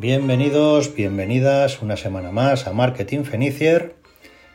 Bienvenidos, 0.00 0.94
bienvenidas 0.94 1.82
una 1.82 1.96
semana 1.96 2.30
más 2.30 2.68
a 2.68 2.72
Marketing 2.72 3.24
Fenicier. 3.24 3.96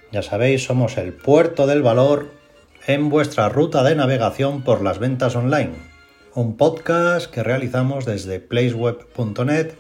Ya 0.10 0.22
sabéis, 0.22 0.64
somos 0.64 0.96
el 0.96 1.12
puerto 1.12 1.68
del 1.68 1.82
valor 1.82 2.32
en 2.88 3.10
vuestra 3.10 3.50
ruta 3.50 3.84
de 3.84 3.94
navegación 3.94 4.64
por 4.64 4.82
las 4.82 5.00
ventas 5.00 5.36
online. 5.36 5.74
Un 6.34 6.56
podcast 6.56 7.30
que 7.30 7.44
realizamos 7.44 8.06
desde 8.06 8.40
placeweb.net 8.40 9.74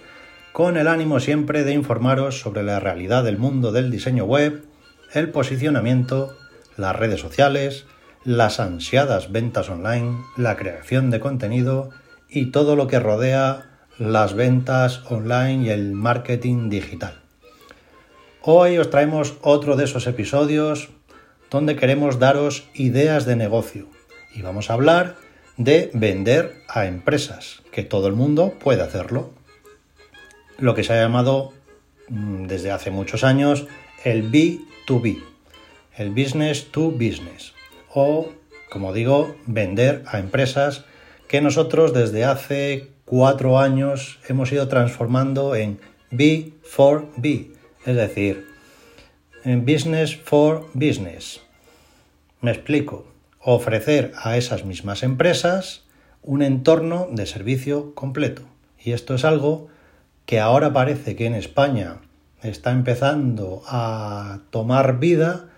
con 0.51 0.75
el 0.75 0.89
ánimo 0.89 1.21
siempre 1.21 1.63
de 1.63 1.71
informaros 1.71 2.41
sobre 2.41 2.61
la 2.61 2.81
realidad 2.81 3.23
del 3.23 3.37
mundo 3.37 3.71
del 3.71 3.89
diseño 3.89 4.25
web, 4.25 4.65
el 5.13 5.29
posicionamiento, 5.29 6.35
las 6.75 6.93
redes 6.93 7.21
sociales, 7.21 7.85
las 8.25 8.59
ansiadas 8.59 9.31
ventas 9.31 9.69
online, 9.69 10.17
la 10.35 10.57
creación 10.57 11.09
de 11.09 11.21
contenido 11.21 11.89
y 12.27 12.47
todo 12.47 12.75
lo 12.75 12.87
que 12.87 12.99
rodea 12.99 13.72
las 13.99 14.33
ventas 14.33 15.01
online 15.09 15.65
y 15.65 15.69
el 15.69 15.93
marketing 15.93 16.69
digital. 16.69 17.21
Hoy 18.41 18.77
os 18.77 18.89
traemos 18.89 19.35
otro 19.41 19.75
de 19.75 19.85
esos 19.85 20.07
episodios 20.07 20.89
donde 21.51 21.75
queremos 21.75 22.17
daros 22.17 22.67
ideas 22.73 23.25
de 23.25 23.35
negocio 23.35 23.87
y 24.33 24.41
vamos 24.41 24.69
a 24.69 24.73
hablar 24.73 25.15
de 25.57 25.91
vender 25.93 26.55
a 26.67 26.87
empresas, 26.87 27.61
que 27.71 27.83
todo 27.83 28.07
el 28.07 28.13
mundo 28.13 28.53
puede 28.59 28.81
hacerlo. 28.81 29.31
Lo 30.57 30.73
que 30.73 30.83
se 30.83 30.93
ha 30.93 31.01
llamado 31.01 31.53
mm, 32.09 32.47
desde 32.47 32.71
hace 32.71 32.89
muchos 32.89 33.23
años 33.23 33.67
el 34.03 34.31
B2B, 34.31 35.21
el 35.97 36.09
business 36.09 36.71
to 36.71 36.89
business, 36.89 37.53
o 37.93 38.29
como 38.71 38.91
digo, 38.91 39.35
vender 39.45 40.03
a 40.07 40.17
empresas 40.17 40.83
que 41.27 41.41
nosotros 41.41 41.93
desde 41.93 42.25
hace 42.25 42.92
cuatro 43.05 43.59
años 43.59 44.19
hemos 44.27 44.51
ido 44.51 44.67
transformando 44.67 45.55
en 45.55 45.79
B 46.11 46.53
for 46.63 47.09
B, 47.17 47.51
es 47.85 47.95
decir, 47.95 48.47
en 49.43 49.65
Business 49.65 50.15
for 50.15 50.69
Business. 50.73 51.41
Me 52.41 52.51
explico, 52.51 53.07
ofrecer 53.39 54.13
a 54.21 54.37
esas 54.37 54.65
mismas 54.65 55.03
empresas 55.03 55.83
un 56.21 56.41
entorno 56.41 57.07
de 57.11 57.25
servicio 57.25 57.93
completo. 57.93 58.43
Y 58.79 58.91
esto 58.91 59.15
es 59.15 59.25
algo 59.25 59.67
que 60.25 60.39
ahora 60.39 60.71
parece 60.71 61.15
que 61.15 61.25
en 61.25 61.35
España 61.35 61.97
está 62.41 62.71
empezando 62.71 63.63
a 63.67 64.39
tomar 64.49 64.99
vida, 64.99 65.49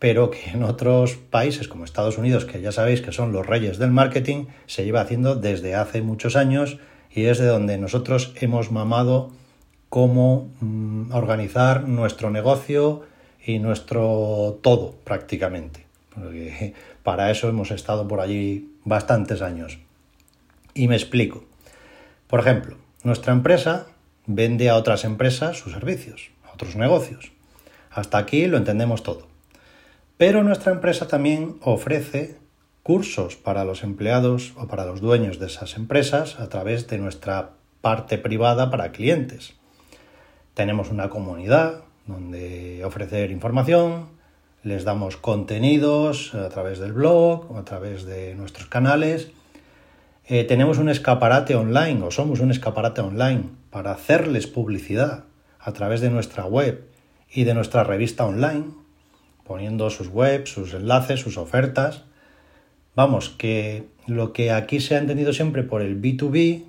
pero 0.00 0.30
que 0.30 0.50
en 0.50 0.64
otros 0.64 1.16
países 1.16 1.68
como 1.68 1.84
Estados 1.84 2.18
Unidos, 2.18 2.46
que 2.46 2.60
ya 2.60 2.72
sabéis 2.72 3.02
que 3.02 3.12
son 3.12 3.32
los 3.32 3.46
reyes 3.46 3.78
del 3.78 3.90
marketing, 3.90 4.46
se 4.66 4.82
lleva 4.84 5.02
haciendo 5.02 5.36
desde 5.36 5.76
hace 5.76 6.00
muchos 6.00 6.36
años 6.36 6.78
y 7.12 7.26
es 7.26 7.38
de 7.38 7.46
donde 7.46 7.76
nosotros 7.76 8.32
hemos 8.40 8.72
mamado 8.72 9.30
cómo 9.90 10.48
mm, 10.60 11.12
organizar 11.12 11.86
nuestro 11.86 12.30
negocio 12.30 13.02
y 13.44 13.58
nuestro 13.58 14.58
todo 14.62 14.94
prácticamente. 15.04 15.84
Porque 16.14 16.74
para 17.02 17.30
eso 17.30 17.50
hemos 17.50 17.70
estado 17.70 18.08
por 18.08 18.20
allí 18.20 18.72
bastantes 18.84 19.42
años. 19.42 19.78
Y 20.72 20.88
me 20.88 20.96
explico. 20.96 21.44
Por 22.26 22.40
ejemplo, 22.40 22.76
nuestra 23.02 23.34
empresa 23.34 23.88
vende 24.26 24.70
a 24.70 24.76
otras 24.76 25.04
empresas 25.04 25.58
sus 25.58 25.74
servicios, 25.74 26.30
a 26.48 26.54
otros 26.54 26.74
negocios. 26.76 27.32
Hasta 27.90 28.16
aquí 28.16 28.46
lo 28.46 28.56
entendemos 28.56 29.02
todo. 29.02 29.29
Pero 30.20 30.42
nuestra 30.42 30.72
empresa 30.72 31.08
también 31.08 31.56
ofrece 31.62 32.36
cursos 32.82 33.36
para 33.36 33.64
los 33.64 33.82
empleados 33.82 34.52
o 34.58 34.68
para 34.68 34.84
los 34.84 35.00
dueños 35.00 35.38
de 35.38 35.46
esas 35.46 35.78
empresas 35.78 36.38
a 36.38 36.50
través 36.50 36.88
de 36.88 36.98
nuestra 36.98 37.52
parte 37.80 38.18
privada 38.18 38.70
para 38.70 38.92
clientes. 38.92 39.54
Tenemos 40.52 40.90
una 40.90 41.08
comunidad 41.08 41.84
donde 42.06 42.84
ofrecer 42.84 43.30
información, 43.30 44.08
les 44.62 44.84
damos 44.84 45.16
contenidos 45.16 46.34
a 46.34 46.50
través 46.50 46.80
del 46.80 46.92
blog 46.92 47.56
a 47.56 47.64
través 47.64 48.04
de 48.04 48.34
nuestros 48.34 48.68
canales. 48.68 49.30
Eh, 50.26 50.44
tenemos 50.44 50.76
un 50.76 50.90
escaparate 50.90 51.54
online 51.54 52.02
o 52.02 52.10
somos 52.10 52.40
un 52.40 52.50
escaparate 52.50 53.00
online 53.00 53.44
para 53.70 53.92
hacerles 53.92 54.46
publicidad 54.46 55.24
a 55.58 55.72
través 55.72 56.02
de 56.02 56.10
nuestra 56.10 56.44
web 56.44 56.90
y 57.32 57.44
de 57.44 57.54
nuestra 57.54 57.84
revista 57.84 58.26
online, 58.26 58.80
poniendo 59.50 59.90
sus 59.90 60.06
webs, 60.06 60.52
sus 60.52 60.74
enlaces, 60.74 61.18
sus 61.18 61.36
ofertas. 61.36 62.04
Vamos, 62.94 63.30
que 63.30 63.82
lo 64.06 64.32
que 64.32 64.52
aquí 64.52 64.78
se 64.78 64.94
ha 64.94 64.98
entendido 64.98 65.32
siempre 65.32 65.64
por 65.64 65.82
el 65.82 66.00
B2B, 66.00 66.62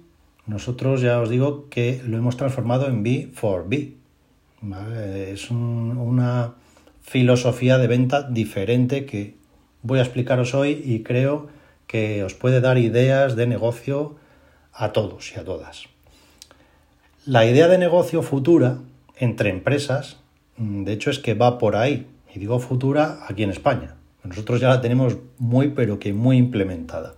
nosotros 0.47 0.99
ya 1.01 1.19
os 1.19 1.29
digo 1.29 1.69
que 1.69 2.01
lo 2.07 2.17
hemos 2.17 2.37
transformado 2.37 2.87
en 2.87 3.03
B4B. 3.03 3.93
Es 5.31 5.51
una 5.51 6.55
filosofía 7.03 7.77
de 7.77 7.85
venta 7.85 8.23
diferente 8.23 9.05
que 9.05 9.35
voy 9.83 9.99
a 9.99 10.01
explicaros 10.01 10.55
hoy 10.55 10.81
y 10.83 11.03
creo 11.03 11.49
que 11.85 12.23
os 12.23 12.33
puede 12.33 12.61
dar 12.61 12.79
ideas 12.79 13.35
de 13.35 13.45
negocio 13.45 14.15
a 14.73 14.91
todos 14.91 15.31
y 15.35 15.39
a 15.39 15.43
todas. 15.43 15.85
La 17.27 17.45
idea 17.45 17.67
de 17.67 17.77
negocio 17.77 18.23
futura 18.23 18.79
entre 19.17 19.51
empresas, 19.51 20.17
de 20.57 20.93
hecho 20.93 21.11
es 21.11 21.19
que 21.19 21.35
va 21.35 21.59
por 21.59 21.75
ahí, 21.75 22.07
y 22.33 22.39
digo 22.39 22.59
futura 22.59 23.19
aquí 23.27 23.43
en 23.43 23.49
España. 23.49 23.95
Nosotros 24.23 24.61
ya 24.61 24.69
la 24.69 24.81
tenemos 24.81 25.17
muy 25.39 25.69
pero 25.69 25.99
que 25.99 26.13
muy 26.13 26.37
implementada. 26.37 27.15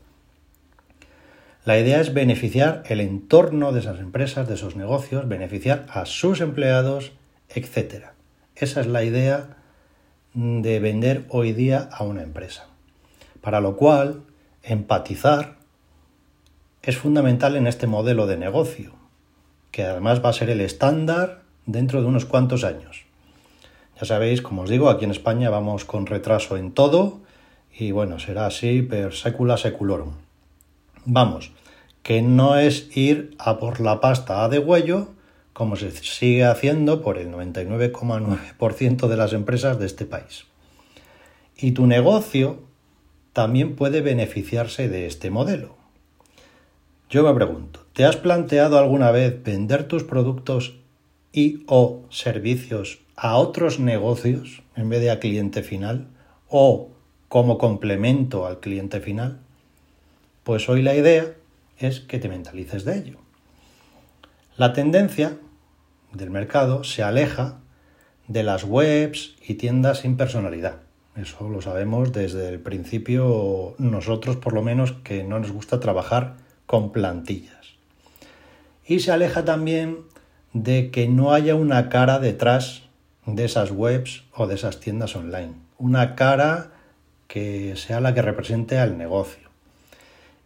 La 1.65 1.79
idea 1.79 2.01
es 2.01 2.13
beneficiar 2.13 2.83
el 2.87 2.99
entorno 2.99 3.71
de 3.71 3.79
esas 3.79 3.99
empresas, 3.99 4.47
de 4.47 4.55
esos 4.55 4.75
negocios, 4.75 5.27
beneficiar 5.27 5.85
a 5.89 6.05
sus 6.05 6.41
empleados, 6.41 7.13
etc. 7.49 8.07
Esa 8.55 8.81
es 8.81 8.87
la 8.87 9.03
idea 9.03 9.57
de 10.33 10.79
vender 10.79 11.25
hoy 11.29 11.53
día 11.53 11.89
a 11.91 12.03
una 12.03 12.23
empresa. 12.23 12.67
Para 13.41 13.61
lo 13.61 13.77
cual, 13.77 14.23
empatizar 14.61 15.55
es 16.81 16.97
fundamental 16.97 17.55
en 17.55 17.67
este 17.67 17.87
modelo 17.87 18.27
de 18.27 18.37
negocio, 18.37 18.93
que 19.71 19.83
además 19.83 20.23
va 20.23 20.29
a 20.29 20.33
ser 20.33 20.49
el 20.49 20.59
estándar 20.59 21.43
dentro 21.65 22.01
de 22.01 22.07
unos 22.07 22.25
cuantos 22.25 22.65
años. 22.65 23.05
Ya 23.99 24.05
sabéis, 24.05 24.41
como 24.41 24.63
os 24.63 24.69
digo, 24.69 24.89
aquí 24.89 25.05
en 25.05 25.11
España 25.11 25.49
vamos 25.49 25.85
con 25.85 26.05
retraso 26.05 26.57
en 26.57 26.71
todo 26.71 27.21
y 27.75 27.91
bueno, 27.91 28.19
será 28.19 28.47
así 28.47 28.81
per 28.81 29.13
secula 29.13 29.57
seculorum. 29.57 30.13
Vamos, 31.05 31.51
que 32.01 32.21
no 32.21 32.57
es 32.57 32.95
ir 32.95 33.35
a 33.39 33.57
por 33.57 33.79
la 33.79 33.99
pasta 33.99 34.43
a 34.43 34.49
de 34.49 34.59
huello, 34.59 35.09
como 35.53 35.75
se 35.75 35.91
sigue 35.91 36.45
haciendo 36.45 37.01
por 37.01 37.17
el 37.17 37.31
99,9% 37.31 39.07
de 39.07 39.17
las 39.17 39.33
empresas 39.33 39.79
de 39.79 39.85
este 39.85 40.05
país. 40.05 40.45
Y 41.57 41.71
tu 41.71 41.85
negocio 41.85 42.59
también 43.31 43.75
puede 43.75 44.01
beneficiarse 44.01 44.89
de 44.89 45.05
este 45.05 45.29
modelo. 45.29 45.75
Yo 47.09 47.23
me 47.23 47.33
pregunto, 47.33 47.85
¿te 47.93 48.05
has 48.05 48.17
planteado 48.17 48.79
alguna 48.79 49.11
vez 49.11 49.43
vender 49.43 49.87
tus 49.87 50.03
productos 50.03 50.77
y 51.31 51.63
o 51.67 52.03
servicios 52.09 53.02
a 53.23 53.37
otros 53.37 53.79
negocios 53.79 54.63
en 54.75 54.89
vez 54.89 54.99
de 54.99 55.09
a 55.09 55.21
cliente 55.21 55.63
final 55.63 56.09
o 56.49 56.89
como 57.29 57.57
complemento 57.57 58.45
al 58.45 58.59
cliente 58.59 58.99
final? 58.99 59.39
Pues 60.43 60.67
hoy 60.67 60.81
la 60.81 60.93
idea 60.93 61.33
es 61.77 62.01
que 62.01 62.19
te 62.19 62.27
mentalices 62.27 62.83
de 62.83 62.97
ello. 62.97 63.17
La 64.57 64.73
tendencia 64.73 65.37
del 66.11 66.31
mercado 66.31 66.83
se 66.83 67.01
aleja 67.01 67.59
de 68.27 68.43
las 68.43 68.65
webs 68.65 69.37
y 69.47 69.53
tiendas 69.53 69.99
sin 69.99 70.17
personalidad. 70.17 70.81
Eso 71.15 71.47
lo 71.47 71.61
sabemos 71.61 72.11
desde 72.11 72.49
el 72.49 72.59
principio 72.59 73.73
nosotros 73.77 74.35
por 74.35 74.51
lo 74.51 74.63
menos 74.63 74.91
que 74.91 75.23
no 75.23 75.39
nos 75.39 75.53
gusta 75.53 75.79
trabajar 75.79 76.35
con 76.65 76.91
plantillas. 76.91 77.75
Y 78.85 78.99
se 78.99 79.13
aleja 79.13 79.45
también 79.45 79.99
de 80.51 80.91
que 80.91 81.07
no 81.07 81.31
haya 81.31 81.55
una 81.55 81.87
cara 81.87 82.19
detrás 82.19 82.82
de 83.25 83.45
esas 83.45 83.71
webs 83.71 84.23
o 84.33 84.47
de 84.47 84.55
esas 84.55 84.79
tiendas 84.79 85.15
online. 85.15 85.53
Una 85.77 86.15
cara 86.15 86.71
que 87.27 87.75
sea 87.75 87.99
la 87.99 88.13
que 88.13 88.21
represente 88.21 88.77
al 88.77 88.97
negocio. 88.97 89.49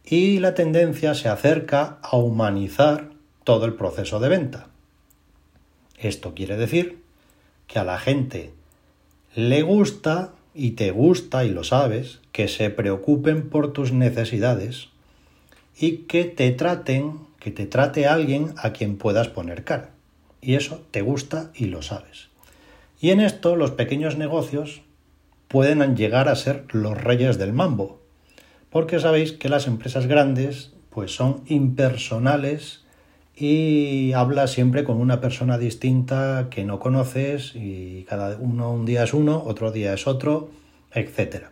Y 0.06 0.39
la 0.39 0.53
tendencia 0.53 1.13
se 1.15 1.27
acerca 1.27 1.97
a 2.01 2.15
humanizar 2.18 3.09
todo 3.44 3.65
el 3.65 3.74
proceso 3.74 4.19
de 4.19 4.29
venta. 4.29 4.68
Esto 5.97 6.33
quiere 6.33 6.56
decir 6.57 7.01
que 7.65 7.79
a 7.79 7.83
la 7.83 8.00
gente 8.00 8.53
le 9.35 9.63
gusta 9.63 10.31
y 10.53 10.71
te 10.71 10.91
gusta 10.91 11.44
y 11.44 11.50
lo 11.50 11.63
sabes 11.63 12.19
que 12.31 12.47
se 12.47 12.69
preocupen 12.69 13.50
por 13.50 13.74
tus 13.74 13.91
necesidades 13.91 14.89
y 15.77 15.97
que 16.07 16.24
te 16.24 16.51
traten, 16.51 17.19
que 17.39 17.51
te 17.51 17.65
trate 17.65 18.07
alguien 18.07 18.53
a 18.57 18.71
quien 18.71 18.97
puedas 18.97 19.27
poner 19.27 19.63
cara. 19.63 19.91
Y 20.41 20.56
eso 20.56 20.81
te 20.91 21.01
gusta 21.01 21.51
y 21.53 21.65
lo 21.65 21.81
sabes. 21.81 22.29
Y 22.99 23.11
en 23.11 23.19
esto 23.19 23.55
los 23.55 23.71
pequeños 23.71 24.17
negocios 24.17 24.81
pueden 25.47 25.95
llegar 25.95 26.29
a 26.29 26.35
ser 26.35 26.65
los 26.71 27.01
reyes 27.01 27.38
del 27.38 27.53
mambo, 27.53 28.01
porque 28.69 28.99
sabéis 28.99 29.31
que 29.31 29.49
las 29.49 29.67
empresas 29.67 30.07
grandes 30.07 30.73
pues 30.89 31.15
son 31.15 31.44
impersonales 31.45 32.83
y 33.35 34.13
hablas 34.13 34.51
siempre 34.51 34.83
con 34.83 34.97
una 34.97 35.21
persona 35.21 35.59
distinta 35.59 36.47
que 36.49 36.63
no 36.63 36.79
conoces 36.79 37.53
y 37.55 38.03
cada 38.09 38.35
uno 38.38 38.71
un 38.73 38.85
día 38.85 39.03
es 39.03 39.13
uno, 39.13 39.43
otro 39.45 39.71
día 39.71 39.93
es 39.93 40.07
otro, 40.07 40.50
etc. 40.91 41.45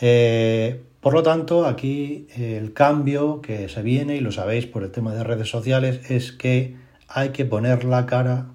Eh, 0.00 0.82
por 1.00 1.14
lo 1.14 1.22
tanto, 1.22 1.66
aquí 1.66 2.26
el 2.36 2.72
cambio 2.72 3.40
que 3.40 3.68
se 3.68 3.82
viene, 3.82 4.16
y 4.16 4.20
lo 4.20 4.32
sabéis 4.32 4.66
por 4.66 4.82
el 4.82 4.90
tema 4.90 5.14
de 5.14 5.22
redes 5.24 5.48
sociales, 5.48 6.10
es 6.10 6.32
que 6.32 6.76
hay 7.08 7.30
que 7.30 7.44
poner 7.44 7.84
la 7.84 8.06
cara 8.06 8.46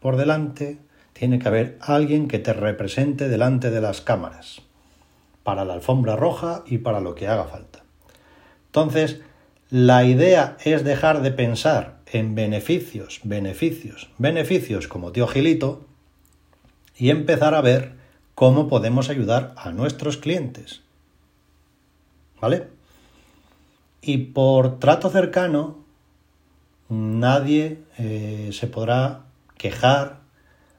por 0.00 0.16
delante, 0.16 0.78
tiene 1.18 1.40
que 1.40 1.48
haber 1.48 1.78
alguien 1.80 2.28
que 2.28 2.38
te 2.38 2.52
represente 2.52 3.28
delante 3.28 3.70
de 3.70 3.80
las 3.80 4.00
cámaras, 4.00 4.62
para 5.42 5.64
la 5.64 5.74
alfombra 5.74 6.14
roja 6.14 6.62
y 6.66 6.78
para 6.78 7.00
lo 7.00 7.16
que 7.16 7.26
haga 7.26 7.44
falta. 7.44 7.82
Entonces, 8.66 9.20
la 9.68 10.04
idea 10.04 10.56
es 10.64 10.84
dejar 10.84 11.20
de 11.22 11.32
pensar 11.32 11.98
en 12.06 12.36
beneficios, 12.36 13.20
beneficios, 13.24 14.10
beneficios 14.18 14.86
como 14.86 15.10
tío 15.10 15.26
Gilito 15.26 15.84
y 16.96 17.10
empezar 17.10 17.54
a 17.54 17.62
ver 17.62 17.94
cómo 18.36 18.68
podemos 18.68 19.10
ayudar 19.10 19.54
a 19.56 19.72
nuestros 19.72 20.18
clientes. 20.18 20.82
¿Vale? 22.40 22.68
Y 24.00 24.18
por 24.18 24.78
trato 24.78 25.10
cercano, 25.10 25.78
nadie 26.88 27.78
eh, 27.98 28.50
se 28.52 28.68
podrá 28.68 29.24
quejar 29.56 30.17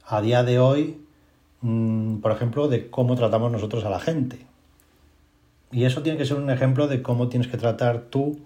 a 0.10 0.22
día 0.22 0.44
de 0.44 0.60
hoy, 0.60 1.00
mm, 1.62 2.18
por 2.18 2.32
ejemplo, 2.32 2.68
de 2.68 2.90
cómo 2.90 3.16
tratamos 3.16 3.52
nosotros 3.52 3.86
a 3.86 3.90
la 3.90 4.00
gente. 4.00 4.46
Y 5.72 5.86
eso 5.86 6.02
tiene 6.02 6.18
que 6.18 6.26
ser 6.26 6.38
un 6.38 6.50
ejemplo 6.50 6.88
de 6.88 7.04
cómo 7.04 7.30
tienes 7.30 7.48
que 7.48 7.58
tratar 7.58 8.02
tú 8.10 8.40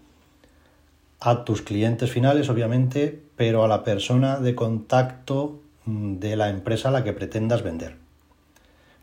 a 1.22 1.46
tus 1.46 1.62
clientes 1.62 2.12
finales, 2.12 2.50
obviamente, 2.50 3.24
pero 3.38 3.64
a 3.64 3.70
la 3.70 3.84
persona 3.84 4.40
de 4.40 4.56
contacto 4.56 5.62
mm, 5.86 6.16
de 6.16 6.36
la 6.36 6.50
empresa 6.50 6.90
a 6.90 6.92
la 6.92 7.04
que 7.06 7.14
pretendas 7.14 7.64
vender. 7.64 7.96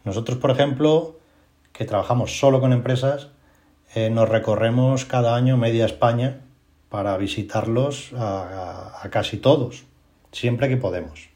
Nosotros, 0.05 0.37
por 0.37 0.51
ejemplo, 0.51 1.17
que 1.73 1.87
trabajamos 1.87 2.39
solo 2.39 2.61
con 2.61 2.75
empresas, 2.75 3.29
eh, 3.95 4.11
nos 4.11 4.29
recorremos 4.29 5.07
cada 5.07 5.35
año 5.35 5.57
media 5.57 5.87
España 5.87 6.41
para 6.91 7.17
visitarlos 7.17 8.13
a, 8.17 9.09
casi 9.11 9.39
todos, 9.39 9.85
siempre 10.33 10.69
que 10.69 10.77
podemos. 10.77 11.31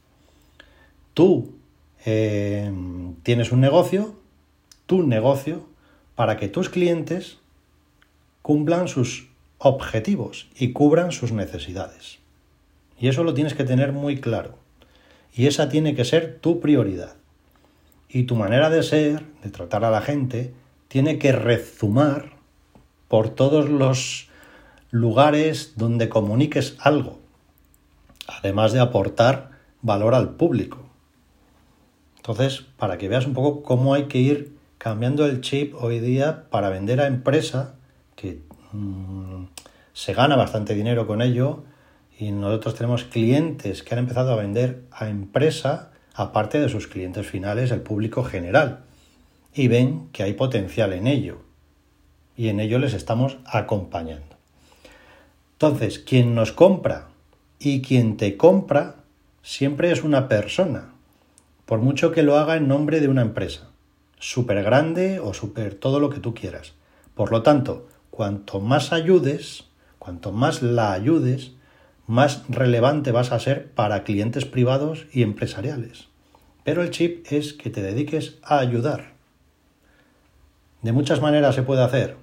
Tú 1.15 1.55
eh, 2.05 2.73
tienes 3.23 3.53
un 3.53 3.61
negocio, 3.61 4.15
tu 4.87 5.07
negocio, 5.07 5.67
para 6.15 6.37
que 6.37 6.49
tus 6.49 6.69
clientes 6.69 7.39
cumplan 8.43 8.89
sus 8.89 9.29
objetivos 9.59 10.49
y 10.57 10.73
cubran 10.73 11.13
sus 11.13 11.33
necesidades. 11.33 12.19
Y 12.99 13.09
eso 13.09 13.25
lo 13.25 13.35
tienes 13.35 13.55
que 13.55 13.65
tener 13.65 13.93
muy 13.93 14.21
claro. 14.21 14.59
Y 15.33 15.47
esa 15.47 15.69
tiene 15.69 15.95
que 15.95 16.05
ser 16.05 16.39
tu 16.41 16.61
prioridad. 16.61 17.15
Y 18.09 18.25
tu 18.25 18.37
manera 18.37 18.71
de 18.71 18.83
ser, 18.83 19.25
de 19.43 19.51
tratar 19.51 19.85
a 19.85 19.91
la 19.91 20.01
gente, 20.01 20.53
tiene 20.89 21.19
que 21.19 21.33
rezumar 21.33 22.35
por 23.09 23.31
todos 23.31 23.69
los 23.69 24.29
lugares 24.91 25.73
donde 25.77 26.09
comuniques 26.09 26.77
algo, 26.79 27.19
además 28.29 28.73
de 28.73 28.81
aportar 28.81 29.51
valor 29.83 30.15
al 30.15 30.37
público. 30.37 30.85
Entonces, 32.27 32.65
para 32.79 32.97
que 32.97 33.07
veas 33.07 33.27
un 33.27 33.35
poco 33.35 33.63
cómo 33.63 33.93
hay 33.93 34.05
que 34.05 34.17
ir 34.17 34.57
cambiando 34.79 35.27
el 35.27 35.43
chip 35.43 35.75
hoy 35.79 36.01
día 36.01 36.45
para 36.49 36.71
vender 36.71 37.03
a 37.03 37.07
empresa, 37.07 37.75
que 38.17 38.41
mm, 38.73 39.45
se 39.93 40.15
gana 40.15 40.35
bastante 40.35 40.75
dinero 40.75 41.07
con 41.07 41.21
ello 41.21 41.65
y 42.19 42.33
nosotros 42.33 42.77
tenemos 42.77 43.05
clientes 43.05 43.83
que 43.83 43.93
han 43.93 43.99
empezado 43.99 44.33
a 44.33 44.37
vender 44.37 44.85
a 44.91 45.11
empresa 45.11 45.93
aparte 46.15 46.59
de 46.61 46.71
sus 46.71 46.87
clientes 46.87 47.27
finales, 47.27 47.71
el 47.71 47.83
público 47.83 48.25
general, 48.25 48.85
y 49.53 49.69
ven 49.69 50.09
que 50.11 50.23
hay 50.23 50.33
potencial 50.33 50.95
en 50.95 51.07
ello 51.07 51.43
y 52.39 52.49
en 52.49 52.59
ello 52.59 52.79
les 52.79 52.95
estamos 52.95 53.37
acompañando. 53.45 54.39
Entonces, 55.53 55.99
quien 55.99 56.35
nos 56.35 56.53
compra 56.53 57.09
y 57.59 57.83
quien 57.83 58.17
te 58.17 58.39
compra 58.39 58.95
siempre 59.43 59.93
es 59.93 60.03
una 60.03 60.27
persona, 60.27 60.94
por 61.67 61.81
mucho 61.81 62.13
que 62.13 62.23
lo 62.23 62.37
haga 62.37 62.57
en 62.57 62.69
nombre 62.69 63.01
de 63.01 63.09
una 63.09 63.23
empresa, 63.23 63.71
súper 64.19 64.63
grande 64.63 65.21
o 65.21 65.35
súper 65.35 65.75
todo 65.75 66.01
lo 66.01 66.11
que 66.11 66.21
tú 66.21 66.35
quieras. 66.35 66.75
Por 67.15 67.31
lo 67.31 67.43
tanto, 67.43 67.89
cuanto 68.11 68.61
más 68.61 68.93
ayudes, 68.93 69.65
Cuanto 70.05 70.33
más 70.33 70.61
la 70.61 70.93
ayudes, 70.93 71.53
más 72.07 72.43
relevante 72.51 73.11
vas 73.11 73.33
a 73.33 73.41
ser 73.41 73.71
para 73.71 74.05
clientes 74.05 74.45
privados 74.45 75.07
y 75.15 75.23
empresariales. 75.23 76.09
Pero 76.63 76.83
el 76.83 76.91
chip 76.91 77.25
es 77.33 77.55
que 77.55 77.71
te 77.71 77.81
dediques 77.81 78.37
a 78.43 78.59
ayudar. 78.59 79.15
De 80.83 80.93
muchas 80.93 81.23
maneras 81.23 81.55
se 81.55 81.63
puede 81.63 81.83
hacer. 81.83 82.19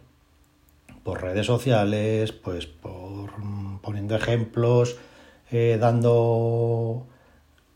Por 1.03 1.23
redes 1.23 1.47
sociales, 1.47 2.31
pues 2.31 2.67
por 2.67 3.39
mm, 3.39 3.79
poniendo 3.79 4.15
ejemplos, 4.15 4.97
eh, 5.49 5.79
dando 5.81 7.07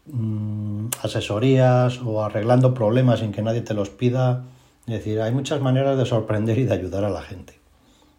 mm, 0.05 0.87
asesorías 1.01 2.01
o 2.01 2.23
arreglando 2.23 2.73
problemas 2.73 3.19
sin 3.19 3.31
que 3.31 3.41
nadie 3.41 3.61
te 3.61 3.73
los 3.73 3.89
pida. 3.89 4.45
Es 4.87 4.93
decir, 4.93 5.21
hay 5.21 5.31
muchas 5.31 5.61
maneras 5.61 5.97
de 5.97 6.05
sorprender 6.05 6.57
y 6.59 6.65
de 6.65 6.73
ayudar 6.73 7.05
a 7.05 7.09
la 7.09 7.21
gente. 7.21 7.59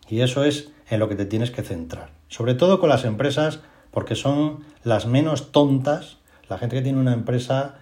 Y 0.08 0.20
eso 0.20 0.44
es 0.44 0.72
en 0.88 1.00
lo 1.00 1.08
que 1.08 1.16
te 1.16 1.26
tienes 1.26 1.50
que 1.50 1.62
centrar. 1.62 2.10
Sobre 2.28 2.54
todo 2.54 2.80
con 2.80 2.88
las 2.88 3.04
empresas, 3.04 3.60
porque 3.90 4.14
son 4.14 4.60
las 4.84 5.06
menos 5.06 5.52
tontas. 5.52 6.18
La 6.48 6.58
gente 6.58 6.76
que 6.76 6.82
tiene 6.82 7.00
una 7.00 7.12
empresa 7.12 7.76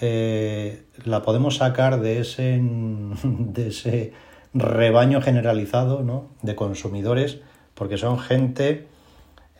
eh, 0.00 0.84
la 1.04 1.22
podemos 1.22 1.56
sacar 1.56 2.00
de 2.00 2.20
ese, 2.20 2.60
de 3.22 3.68
ese 3.68 4.12
rebaño 4.54 5.20
generalizado 5.20 6.02
¿no? 6.02 6.28
de 6.42 6.54
consumidores, 6.54 7.40
porque 7.74 7.98
son 7.98 8.18
gente 8.18 8.86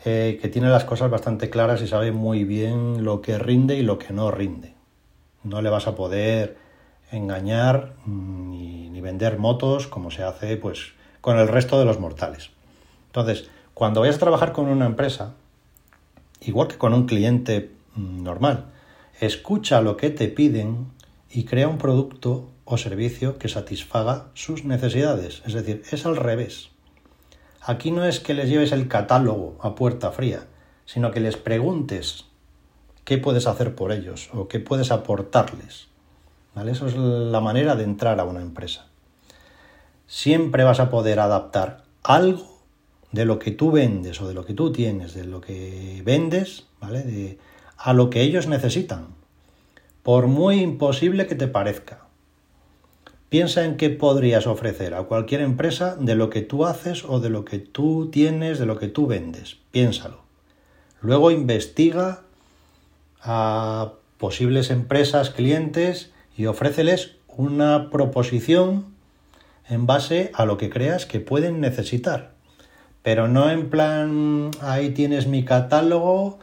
eh, 0.04 0.38
que 0.40 0.48
tiene 0.48 0.68
las 0.68 0.84
cosas 0.84 1.10
bastante 1.10 1.50
claras 1.50 1.82
y 1.82 1.88
sabe 1.88 2.12
muy 2.12 2.44
bien 2.44 3.04
lo 3.04 3.20
que 3.20 3.38
rinde 3.38 3.76
y 3.76 3.82
lo 3.82 3.98
que 3.98 4.12
no 4.12 4.30
rinde. 4.30 4.74
No 5.42 5.62
le 5.62 5.70
vas 5.70 5.86
a 5.86 5.94
poder 5.94 6.56
engañar 7.10 7.94
ni, 8.06 8.90
ni 8.90 9.00
vender 9.00 9.38
motos 9.38 9.86
como 9.86 10.10
se 10.10 10.22
hace 10.22 10.56
pues 10.56 10.92
con 11.20 11.38
el 11.38 11.48
resto 11.48 11.78
de 11.78 11.84
los 11.84 11.98
mortales. 11.98 12.50
Entonces, 13.08 13.48
cuando 13.74 14.00
vayas 14.00 14.16
a 14.16 14.20
trabajar 14.20 14.52
con 14.52 14.68
una 14.68 14.86
empresa, 14.86 15.34
igual 16.40 16.68
que 16.68 16.78
con 16.78 16.94
un 16.94 17.06
cliente 17.06 17.72
mm, 17.94 18.22
normal, 18.22 18.66
escucha 19.20 19.80
lo 19.80 19.96
que 19.96 20.10
te 20.10 20.28
piden 20.28 20.88
y 21.30 21.44
crea 21.44 21.68
un 21.68 21.78
producto 21.78 22.48
o 22.64 22.78
servicio 22.78 23.38
que 23.38 23.48
satisfaga 23.48 24.26
sus 24.34 24.64
necesidades. 24.64 25.42
Es 25.46 25.54
decir, 25.54 25.82
es 25.90 26.06
al 26.06 26.16
revés. 26.16 26.70
Aquí 27.66 27.90
no 27.90 28.04
es 28.04 28.20
que 28.20 28.34
les 28.34 28.48
lleves 28.48 28.72
el 28.72 28.88
catálogo 28.88 29.58
a 29.60 29.74
puerta 29.74 30.12
fría, 30.12 30.46
sino 30.84 31.10
que 31.10 31.20
les 31.20 31.36
preguntes 31.36 32.24
qué 33.04 33.18
puedes 33.18 33.46
hacer 33.46 33.74
por 33.74 33.92
ellos 33.92 34.30
o 34.32 34.48
qué 34.48 34.60
puedes 34.60 34.90
aportarles. 34.90 35.88
¿Vale? 36.54 36.72
Eso 36.72 36.86
es 36.86 36.96
la 36.96 37.40
manera 37.40 37.76
de 37.76 37.84
entrar 37.84 38.18
a 38.18 38.24
una 38.24 38.40
empresa 38.40 38.86
siempre 40.06 40.64
vas 40.64 40.80
a 40.80 40.90
poder 40.90 41.20
adaptar 41.20 41.84
algo 42.02 42.60
de 43.12 43.24
lo 43.24 43.38
que 43.38 43.50
tú 43.50 43.70
vendes 43.70 44.20
o 44.20 44.28
de 44.28 44.34
lo 44.34 44.44
que 44.44 44.54
tú 44.54 44.72
tienes, 44.72 45.14
de 45.14 45.24
lo 45.24 45.40
que 45.40 46.02
vendes, 46.04 46.66
¿vale? 46.80 47.38
a 47.76 47.92
lo 47.92 48.10
que 48.10 48.22
ellos 48.22 48.46
necesitan, 48.46 49.08
por 50.02 50.26
muy 50.26 50.60
imposible 50.60 51.26
que 51.26 51.34
te 51.34 51.48
parezca. 51.48 52.05
Piensa 53.28 53.64
en 53.64 53.76
qué 53.76 53.90
podrías 53.90 54.46
ofrecer 54.46 54.94
a 54.94 55.02
cualquier 55.02 55.40
empresa 55.40 55.96
de 55.98 56.14
lo 56.14 56.30
que 56.30 56.42
tú 56.42 56.64
haces 56.64 57.04
o 57.04 57.18
de 57.18 57.28
lo 57.28 57.44
que 57.44 57.58
tú 57.58 58.08
tienes, 58.12 58.58
de 58.58 58.66
lo 58.66 58.78
que 58.78 58.86
tú 58.86 59.08
vendes. 59.08 59.56
Piénsalo. 59.72 60.20
Luego 61.00 61.32
investiga 61.32 62.22
a 63.20 63.92
posibles 64.18 64.70
empresas, 64.70 65.30
clientes 65.30 66.12
y 66.36 66.46
ofréceles 66.46 67.16
una 67.28 67.90
proposición 67.90 68.86
en 69.68 69.86
base 69.86 70.30
a 70.34 70.44
lo 70.44 70.56
que 70.56 70.70
creas 70.70 71.04
que 71.04 71.18
pueden 71.18 71.60
necesitar. 71.60 72.32
Pero 73.02 73.26
no 73.26 73.50
en 73.50 73.70
plan, 73.70 74.50
ahí 74.60 74.90
tienes 74.90 75.26
mi 75.26 75.44
catálogo 75.44 76.38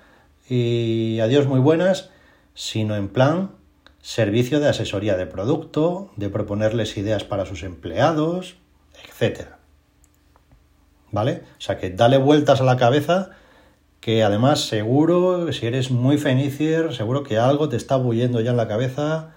y 0.49 1.19
adiós 1.21 1.47
muy 1.47 1.59
buenas, 1.59 2.09
sino 2.53 2.95
en 2.95 3.07
plan 3.07 3.51
servicio 4.03 4.59
de 4.59 4.67
asesoría 4.67 5.15
de 5.15 5.25
producto, 5.25 6.11
de 6.17 6.29
proponerles 6.29 6.97
ideas 6.97 7.23
para 7.23 7.45
sus 7.45 7.63
empleados, 7.63 8.57
etc. 9.01 9.47
¿Vale? 11.09 11.43
O 11.57 11.61
sea 11.61 11.77
que 11.77 11.89
dale 11.89 12.17
vueltas 12.17 12.59
a 12.59 12.65
la 12.65 12.75
cabeza 12.75 13.29
que 14.01 14.21
además 14.21 14.67
seguro, 14.67 15.53
si 15.53 15.65
eres 15.65 15.89
muy 15.89 16.17
fenicier, 16.17 16.93
seguro 16.93 17.23
que 17.23 17.37
algo 17.37 17.69
te 17.69 17.77
está 17.77 17.95
bulliendo 17.95 18.41
ya 18.41 18.51
en 18.51 18.57
la 18.57 18.67
cabeza 18.67 19.31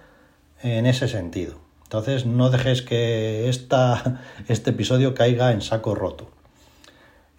en 0.61 0.85
ese 0.85 1.07
sentido. 1.07 1.61
Entonces 1.83 2.25
no 2.25 2.49
dejes 2.49 2.81
que 2.81 3.47
este 4.49 4.69
episodio 4.69 5.15
caiga 5.15 5.53
en 5.53 5.61
saco 5.61 5.95
roto. 5.95 6.29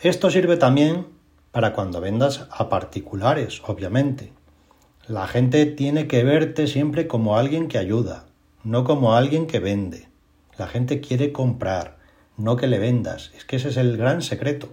Esto 0.01 0.31
sirve 0.31 0.57
también 0.57 1.09
para 1.53 1.75
cuando 1.75 2.01
vendas 2.01 2.47
a 2.51 2.71
particulares, 2.71 3.61
obviamente. 3.67 4.33
La 5.09 5.27
gente 5.27 5.65
tiene 5.65 6.07
que 6.07 6.23
verte 6.23 6.67
siempre 6.67 7.07
como 7.07 7.38
alguien 7.38 7.69
que 7.69 7.79
ayuda, 7.79 8.27
no 8.62 8.85
como 8.85 9.15
alguien 9.15 9.47
que 9.47 9.59
vende. 9.59 10.07
La 10.59 10.67
gente 10.67 11.00
quiere 11.00 11.33
comprar, 11.33 11.97
no 12.37 12.57
que 12.57 12.67
le 12.67 12.79
vendas. 12.79 13.33
Es 13.35 13.47
que 13.47 13.57
ese 13.57 13.71
es 13.71 13.79
el 13.79 13.97
gran 13.97 14.21
secreto. 14.21 14.69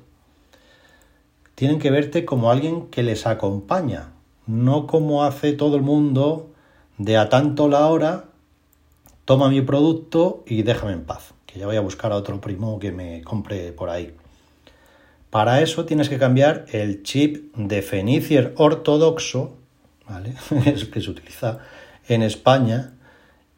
Tienen 1.55 1.79
que 1.79 1.89
verte 1.89 2.25
como 2.25 2.51
alguien 2.51 2.87
que 2.87 3.01
les 3.01 3.25
acompaña, 3.25 4.11
no 4.45 4.87
como 4.87 5.23
hace 5.23 5.53
todo 5.53 5.77
el 5.77 5.83
mundo 5.83 6.49
de 6.97 7.15
a 7.15 7.29
tanto 7.29 7.69
la 7.69 7.87
hora, 7.87 8.25
toma 9.23 9.47
mi 9.47 9.61
producto 9.61 10.43
y 10.45 10.63
déjame 10.63 10.91
en 10.91 11.05
paz, 11.05 11.33
que 11.45 11.59
ya 11.59 11.65
voy 11.65 11.77
a 11.77 11.81
buscar 11.81 12.11
a 12.11 12.17
otro 12.17 12.41
primo 12.41 12.77
que 12.77 12.91
me 12.91 13.21
compre 13.23 13.71
por 13.71 13.89
ahí. 13.89 14.13
Para 15.29 15.61
eso 15.61 15.85
tienes 15.85 16.09
que 16.09 16.17
cambiar 16.17 16.65
el 16.73 17.03
chip 17.03 17.55
de 17.55 17.81
Fenicier 17.81 18.53
ortodoxo, 18.57 19.63
¿vale? 20.07 20.35
es 20.65 20.85
que 20.85 21.01
se 21.01 21.09
utiliza 21.09 21.59
en 22.07 22.21
España, 22.23 22.95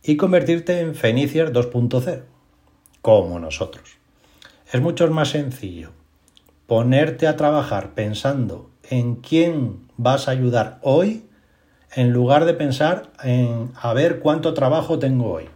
y 0.07 0.15
convertirte 0.15 0.79
en 0.79 0.95
Fenicier 0.95 1.51
2.0, 1.51 2.21
como 3.01 3.39
nosotros. 3.39 3.97
Es 4.71 4.81
mucho 4.81 5.05
más 5.09 5.29
sencillo 5.29 5.91
ponerte 6.65 7.27
a 7.27 7.35
trabajar 7.35 7.93
pensando 7.93 8.69
en 8.89 9.15
quién 9.15 9.87
vas 9.97 10.27
a 10.27 10.31
ayudar 10.31 10.79
hoy 10.81 11.25
en 11.93 12.11
lugar 12.11 12.45
de 12.45 12.53
pensar 12.53 13.11
en 13.23 13.71
a 13.81 13.93
ver 13.93 14.19
cuánto 14.19 14.53
trabajo 14.53 14.97
tengo 14.99 15.31
hoy. 15.31 15.49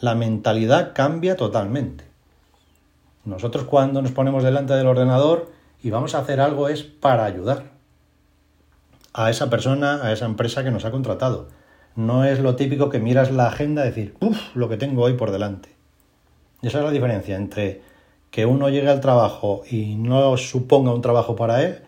La 0.00 0.14
mentalidad 0.14 0.92
cambia 0.94 1.36
totalmente. 1.36 2.04
Nosotros 3.24 3.64
cuando 3.64 4.02
nos 4.02 4.12
ponemos 4.12 4.44
delante 4.44 4.74
del 4.74 4.86
ordenador 4.86 5.52
y 5.82 5.90
vamos 5.90 6.14
a 6.14 6.20
hacer 6.20 6.40
algo 6.40 6.68
es 6.68 6.82
para 6.82 7.24
ayudar 7.24 7.75
a 9.16 9.30
esa 9.30 9.48
persona, 9.48 10.02
a 10.02 10.12
esa 10.12 10.26
empresa 10.26 10.62
que 10.62 10.70
nos 10.70 10.84
ha 10.84 10.90
contratado. 10.90 11.48
No 11.96 12.24
es 12.24 12.38
lo 12.38 12.54
típico 12.54 12.90
que 12.90 12.98
miras 12.98 13.32
la 13.32 13.46
agenda 13.46 13.82
y 13.82 13.88
decir, 13.88 14.14
uff, 14.20 14.54
lo 14.54 14.68
que 14.68 14.76
tengo 14.76 15.02
hoy 15.02 15.14
por 15.14 15.30
delante. 15.30 15.70
esa 16.60 16.78
es 16.78 16.84
la 16.84 16.90
diferencia 16.90 17.34
entre 17.36 17.80
que 18.30 18.44
uno 18.44 18.68
llegue 18.68 18.90
al 18.90 19.00
trabajo 19.00 19.62
y 19.70 19.94
no 19.94 20.36
suponga 20.36 20.92
un 20.92 21.00
trabajo 21.00 21.34
para 21.34 21.62
él 21.62 21.80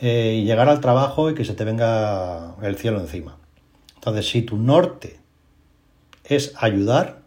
eh, 0.00 0.40
y 0.40 0.44
llegar 0.46 0.70
al 0.70 0.80
trabajo 0.80 1.28
y 1.28 1.34
que 1.34 1.44
se 1.44 1.52
te 1.52 1.64
venga 1.64 2.54
el 2.62 2.76
cielo 2.76 3.00
encima. 3.00 3.36
Entonces, 3.96 4.26
si 4.26 4.40
tu 4.40 4.56
norte 4.56 5.20
es 6.24 6.54
ayudar, 6.56 7.18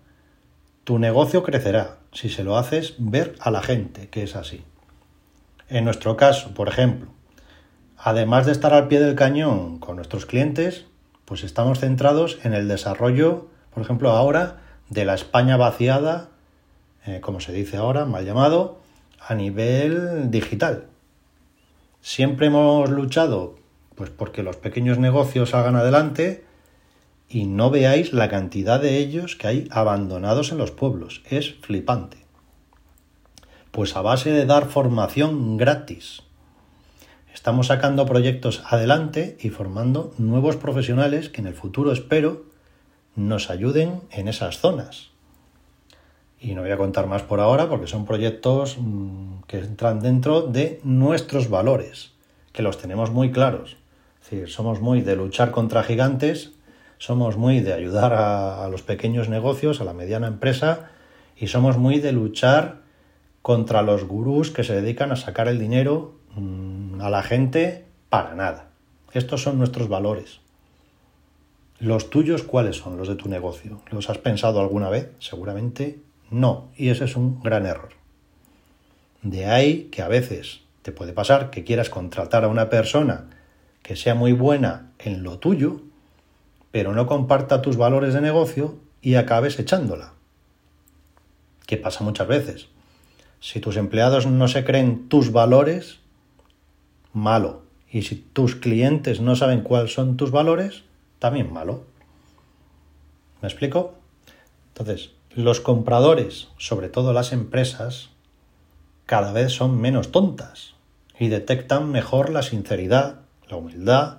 tu 0.83 0.97
negocio 0.97 1.43
crecerá 1.43 1.97
si 2.13 2.29
se 2.29 2.43
lo 2.43 2.57
haces 2.57 2.95
ver 2.97 3.35
a 3.39 3.51
la 3.51 3.61
gente 3.61 4.09
que 4.09 4.23
es 4.23 4.35
así. 4.35 4.63
En 5.67 5.85
nuestro 5.85 6.17
caso, 6.17 6.55
por 6.55 6.67
ejemplo, 6.67 7.18
además 7.99 8.45
de 8.45 8.53
estar 8.53 8.73
al 8.73 8.87
pie 8.87 8.99
del 8.99 9.15
cañón 9.15 9.79
con 9.79 9.97
nuestros 9.97 10.25
clientes, 10.25 10.85
pues 11.25 11.43
estamos 11.43 11.79
centrados 11.79 12.39
en 12.43 12.53
el 12.53 12.67
desarrollo, 12.67 13.47
por 13.73 13.83
ejemplo, 13.83 14.11
ahora 14.11 14.61
de 14.89 15.05
la 15.05 15.13
España 15.13 15.57
vaciada, 15.57 16.29
eh, 17.05 17.19
como 17.21 17.39
se 17.39 17.51
dice 17.53 17.77
ahora, 17.77 18.05
mal 18.05 18.25
llamado, 18.25 18.79
a 19.19 19.35
nivel 19.35 20.31
digital. 20.31 20.85
Siempre 22.01 22.47
hemos 22.47 22.89
luchado 22.89 23.59
pues 23.99 24.09
porque 24.09 24.43
los 24.43 24.55
pequeños 24.55 24.97
negocios 24.97 25.49
salgan 25.49 25.75
adelante 25.75 26.45
y 27.27 27.47
no 27.47 27.69
veáis 27.69 28.13
la 28.13 28.29
cantidad 28.29 28.81
de 28.81 28.97
ellos 28.97 29.35
que 29.35 29.47
hay 29.47 29.67
abandonados 29.71 30.53
en 30.53 30.57
los 30.57 30.71
pueblos. 30.71 31.21
Es 31.29 31.55
flipante. 31.55 32.17
Pues 33.71 33.97
a 33.97 34.01
base 34.01 34.31
de 34.31 34.45
dar 34.45 34.67
formación 34.67 35.57
gratis. 35.57 36.23
Estamos 37.33 37.67
sacando 37.67 38.05
proyectos 38.05 38.63
adelante 38.65 39.37
y 39.39 39.49
formando 39.49 40.13
nuevos 40.17 40.55
profesionales 40.55 41.29
que 41.29 41.41
en 41.41 41.47
el 41.47 41.53
futuro 41.53 41.91
espero 41.91 42.43
nos 43.15 43.49
ayuden 43.49 44.01
en 44.11 44.27
esas 44.27 44.59
zonas. 44.59 45.09
Y 46.39 46.55
no 46.55 46.61
voy 46.61 46.71
a 46.71 46.77
contar 46.77 47.07
más 47.07 47.21
por 47.21 47.39
ahora 47.39 47.67
porque 47.69 47.87
son 47.87 48.05
proyectos 48.05 48.77
mm, 48.79 49.41
que 49.47 49.59
entran 49.59 49.99
dentro 49.99 50.41
de 50.41 50.79
nuestros 50.83 51.49
valores, 51.49 52.13
que 52.53 52.61
los 52.61 52.77
tenemos 52.77 53.11
muy 53.11 53.31
claros. 53.31 53.77
Es 54.21 54.29
decir, 54.29 54.49
somos 54.49 54.79
muy 54.79 55.01
de 55.01 55.15
luchar 55.15 55.51
contra 55.51 55.83
gigantes, 55.83 56.51
somos 56.97 57.37
muy 57.37 57.59
de 57.59 57.73
ayudar 57.73 58.13
a, 58.13 58.67
los 58.69 58.83
pequeños 58.83 59.29
negocios, 59.29 59.81
a 59.81 59.83
la 59.83 59.93
mediana 59.93 60.27
empresa, 60.27 60.91
y 61.35 61.47
somos 61.47 61.77
muy 61.77 61.99
de 61.99 62.11
luchar 62.11 62.81
contra 63.41 63.81
los 63.81 64.05
gurús 64.05 64.51
que 64.51 64.63
se 64.63 64.75
dedican 64.75 65.11
a 65.11 65.15
sacar 65.15 65.47
el 65.47 65.59
dinero 65.59 66.15
mm, 66.35 66.78
a 67.05 67.09
la 67.09 67.23
gente 67.23 67.85
para 68.09 68.35
nada. 68.35 68.69
Estos 69.13 69.41
son 69.41 69.57
nuestros 69.57 69.89
valores. 69.89 70.39
¿Los 71.79 72.09
tuyos 72.09 72.43
cuáles 72.43 72.75
son 72.75 72.97
los 72.97 73.07
de 73.07 73.15
tu 73.15 73.29
negocio? 73.29 73.81
¿Los 73.91 74.09
has 74.09 74.17
pensado 74.17 74.59
alguna 74.59 74.89
vez? 74.89 75.11
Seguramente 75.19 75.99
no, 76.29 76.69
y 76.75 76.89
ese 76.89 77.05
es 77.05 77.15
un 77.15 77.41
gran 77.41 77.65
error. 77.65 77.89
De 79.21 79.45
ahí 79.45 79.85
que 79.91 80.01
a 80.01 80.07
veces 80.07 80.61
te 80.81 80.91
puede 80.91 81.13
pasar 81.13 81.49
que 81.49 81.63
quieras 81.63 81.89
contratar 81.89 82.43
a 82.43 82.47
una 82.47 82.69
persona 82.69 83.29
que 83.81 83.95
sea 83.95 84.13
muy 84.13 84.33
buena 84.33 84.91
en 84.99 85.23
lo 85.23 85.39
tuyo, 85.39 85.81
pero 86.71 86.93
no 86.93 87.07
comparta 87.07 87.61
tus 87.61 87.77
valores 87.77 88.13
de 88.13 88.21
negocio 88.21 88.77
y 89.01 89.15
acabes 89.15 89.57
echándola. 89.57 90.13
Que 91.65 91.77
pasa 91.77 92.03
muchas 92.03 92.27
veces. 92.27 92.67
Si 93.39 93.59
tus 93.59 93.77
empleados 93.77 94.27
no 94.27 94.47
se 94.47 94.63
creen 94.63 95.07
tus 95.07 95.31
valores, 95.31 95.99
malo. 97.13 97.63
Y 97.91 98.03
si 98.03 98.15
tus 98.15 98.55
clientes 98.55 99.19
no 99.19 99.35
saben 99.35 99.61
cuáles 99.61 99.93
son 99.93 100.17
tus 100.17 100.31
valores, 100.31 100.83
también 101.19 101.51
malo. 101.51 101.85
¿Me 103.41 103.47
explico? 103.47 103.95
Entonces, 104.69 105.11
los 105.33 105.59
compradores, 105.59 106.49
sobre 106.57 106.89
todo 106.89 107.13
las 107.13 107.31
empresas, 107.31 108.09
cada 109.05 109.31
vez 109.31 109.51
son 109.51 109.79
menos 109.79 110.11
tontas 110.11 110.75
y 111.19 111.29
detectan 111.29 111.91
mejor 111.91 112.29
la 112.29 112.43
sinceridad, 112.43 113.21
la 113.49 113.57
humildad 113.57 114.17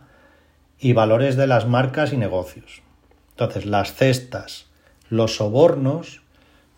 y 0.79 0.93
valores 0.93 1.37
de 1.37 1.47
las 1.47 1.67
marcas 1.67 2.13
y 2.13 2.17
negocios. 2.17 2.83
Entonces, 3.31 3.67
las 3.67 3.95
cestas, 3.95 4.67
los 5.09 5.37
sobornos, 5.37 6.23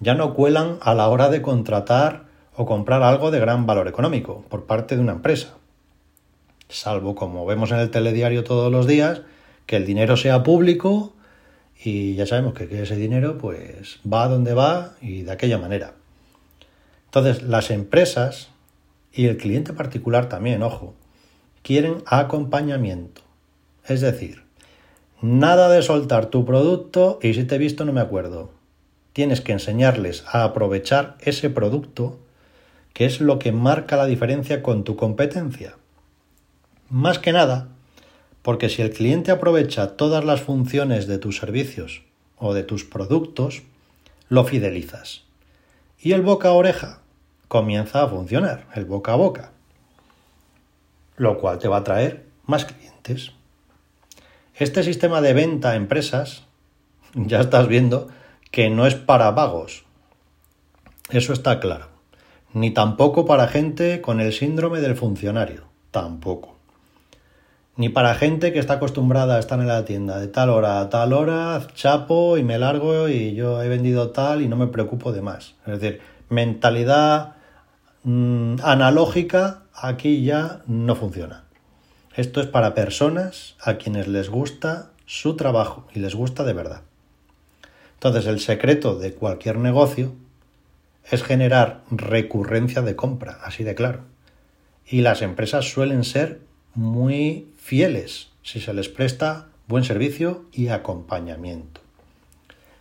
ya 0.01 0.15
no 0.15 0.35
cuelan 0.35 0.79
a 0.81 0.95
la 0.95 1.09
hora 1.09 1.29
de 1.29 1.43
contratar 1.43 2.25
o 2.57 2.67
comprar 2.67 3.03
algo 3.03 3.31
de 3.31 3.41
gran 3.41 3.67
valor 3.67 3.89
económico 3.89 4.45
por 4.49 4.67
parte 4.67 4.97
de 4.97 5.03
una 5.03 5.13
empresa. 5.13 5.55
Salvo, 6.73 7.15
como 7.15 7.45
vemos 7.45 7.71
en 7.71 7.79
el 7.79 7.91
telediario 7.91 8.45
todos 8.45 8.73
los 8.73 8.87
días, 8.87 9.21
que 9.67 9.77
el 9.77 9.85
dinero 9.85 10.17
sea 10.17 10.43
público 10.43 11.13
y 11.85 12.15
ya 12.15 12.27
sabemos 12.27 12.55
que, 12.55 12.83
ese 12.83 12.97
dinero 12.97 13.37
pues 13.39 14.01
va 14.11 14.27
donde 14.29 14.55
va 14.55 14.95
y 15.03 15.23
de 15.23 15.33
aquella 15.33 15.59
manera. 15.59 15.95
Entonces, 17.07 17.43
las 17.43 17.71
empresas 17.71 18.49
y 19.13 19.27
el 19.27 19.37
cliente 19.37 19.75
particular 19.75 20.31
también, 20.31 20.63
ojo, 20.63 20.95
quieren 21.63 22.03
acompañamiento. 22.07 23.21
Es 23.87 24.01
decir, 24.01 24.43
nada 25.21 25.69
de 25.69 25.83
soltar 25.83 26.27
tu 26.27 26.47
producto 26.47 27.19
y 27.21 27.35
si 27.35 27.45
te 27.45 27.57
he 27.57 27.59
visto 27.59 27.85
no 27.85 27.93
me 27.93 28.01
acuerdo. 28.01 28.51
Tienes 29.13 29.43
que 29.43 29.53
enseñarles 29.53 30.25
a 30.27 30.45
aprovechar 30.45 31.17
ese 31.21 31.51
producto 31.51 32.19
que 32.95 33.05
es 33.05 33.21
lo 33.21 33.39
que 33.39 33.53
marca 33.53 33.97
la 33.97 34.07
diferencia 34.07 34.63
con 34.63 34.85
tu 34.85 34.97
competencia. 34.97 35.77
Más 36.93 37.19
que 37.19 37.33
nada, 37.33 37.69
porque 38.43 38.69
si 38.69 38.83
el 38.83 38.91
cliente 38.91 39.31
aprovecha 39.31 39.97
todas 39.97 40.27
las 40.27 40.43
funciones 40.43 41.07
de 41.07 41.17
tus 41.17 41.39
servicios 41.39 42.03
o 42.37 42.53
de 42.53 42.65
tus 42.65 42.85
productos, 42.85 43.63
lo 44.29 44.45
fidelizas. 44.45 45.23
Y 45.99 46.13
el 46.13 46.21
boca 46.21 46.49
a 46.49 46.53
oreja 46.53 46.99
comienza 47.49 48.03
a 48.03 48.09
funcionar, 48.09 48.67
el 48.75 48.85
boca 48.85 49.15
a 49.15 49.17
boca. 49.17 49.53
Lo 51.17 51.39
cual 51.39 51.59
te 51.59 51.67
va 51.67 51.79
a 51.79 51.85
traer 51.85 52.27
más 52.45 52.67
clientes. 52.67 53.33
Este 54.55 54.83
sistema 54.83 55.23
de 55.23 55.33
venta 55.33 55.71
a 55.71 55.77
empresas, 55.77 56.45
ya 57.15 57.41
estás 57.41 57.69
viendo 57.69 58.09
que 58.51 58.69
no 58.69 58.87
es 58.87 58.97
para 58.97 59.31
vagos. 59.31 59.87
Eso 61.09 61.33
está 61.33 61.59
claro. 61.59 61.89
Ni 62.53 62.71
tampoco 62.71 63.25
para 63.25 63.49
gente 63.49 64.03
con 64.03 64.21
el 64.21 64.35
síndrome 64.35 64.83
del 64.83 64.95
funcionario. 64.95 65.65
Tampoco 65.91 66.53
ni 67.77 67.89
para 67.89 68.15
gente 68.15 68.53
que 68.53 68.59
está 68.59 68.75
acostumbrada 68.75 69.37
a 69.37 69.39
estar 69.39 69.59
en 69.59 69.67
la 69.67 69.85
tienda 69.85 70.19
de 70.19 70.29
tal 70.29 70.51
hora 70.51 70.81
a 70.81 70.91
tal 70.91 71.13
hora, 71.13 71.61
chapo 71.75 72.37
y 72.37 72.45
me 72.45 72.59
largo 72.59 73.09
y 73.09 73.35
yo 73.35 73.63
he 73.63 73.69
vendido 73.69 74.11
tal 74.11 74.43
y 74.43 74.49
no 74.49 74.57
me 74.57 74.67
preocupo 74.67 75.13
de 75.13 75.23
más. 75.23 75.55
Es 75.67 75.81
decir, 75.81 76.01
mentalidad 76.29 77.37
mm, 78.05 78.57
analógica 78.63 79.63
aquí 79.75 80.23
ya 80.23 80.63
no 80.67 80.95
funciona. 80.95 81.45
Esto 82.15 82.43
es 82.43 82.47
para 82.47 82.75
personas 82.75 83.57
a 83.63 83.75
quienes 83.75 84.07
les 84.07 84.29
gusta 84.29 84.91
su 85.07 85.37
trabajo 85.37 85.89
y 85.95 86.01
les 86.01 86.15
gusta 86.15 86.45
de 86.45 86.53
verdad. 86.53 86.83
Entonces 87.95 88.27
el 88.27 88.41
secreto 88.41 88.99
de 88.99 89.15
cualquier 89.15 89.57
negocio 89.57 90.13
es 91.11 91.23
generar 91.23 91.83
recurrencia 91.91 92.83
de 92.83 92.97
compra, 92.97 93.39
así 93.43 93.65
de 93.65 93.75
claro. 93.75 94.01
y 94.87 95.01
las 95.01 95.23
empresas 95.23 95.71
suelen 95.71 96.05
ser 96.05 96.41
muy 96.75 97.52
fieles 97.63 98.29
si 98.43 98.61
se 98.61 98.75
les 98.75 98.89
presta 98.89 99.47
buen 99.69 99.85
servicio 99.85 100.47
y 100.53 100.69
acompañamiento. 100.69 101.81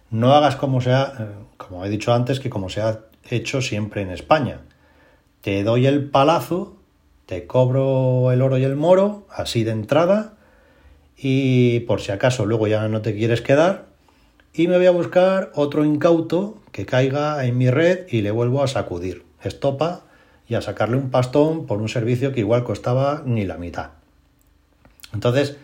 No 0.10 0.34
hagas 0.34 0.56
como 0.56 0.82
sea, 0.82 1.14
eh, 1.20 1.26
como 1.58 1.86
he 1.86 1.90
dicho 1.90 2.14
antes, 2.14 2.40
que 2.40 2.50
como 2.50 2.68
se 2.68 2.82
ha 2.82 3.02
hecho 3.30 3.62
siempre 3.62 4.02
en 4.02 4.10
España. 4.10 4.62
Te 5.42 5.64
doy 5.64 5.86
el 5.86 6.10
palazo, 6.10 6.76
te 7.28 7.46
cobro 7.46 8.32
el 8.32 8.42
oro 8.42 8.58
y 8.58 8.64
el 8.64 8.76
moro, 8.76 9.28
así 9.30 9.64
de 9.64 9.72
entrada, 9.72 10.34
y 11.16 11.82
por 11.82 12.02
si 12.02 12.12
acaso 12.12 12.48
luego 12.48 12.68
ya 12.68 12.88
no 12.88 13.02
te 13.02 13.16
quieres 13.16 13.42
quedar, 13.42 13.86
y 14.52 14.68
me 14.68 14.78
voy 14.78 14.88
a 14.88 14.92
buscar 14.92 15.52
otro 15.54 15.86
incauto 15.86 16.58
que 16.72 16.88
caiga 16.88 17.46
en 17.46 17.58
mi 17.58 17.70
red 17.70 18.08
y 18.10 18.22
le 18.22 18.32
vuelvo 18.32 18.64
a 18.64 18.68
sacudir. 18.68 19.24
Estopa 19.44 20.02
y 20.50 20.56
a 20.56 20.62
sacarle 20.62 20.98
un 20.98 21.12
pastón 21.12 21.68
por 21.68 21.80
un 21.82 21.88
servicio 21.88 22.34
que 22.34 22.42
igual 22.42 22.64
costaba 22.64 23.22
ni 23.26 23.46
la 23.46 23.58
mitad. 23.58 24.01
Entonces, 25.14 25.58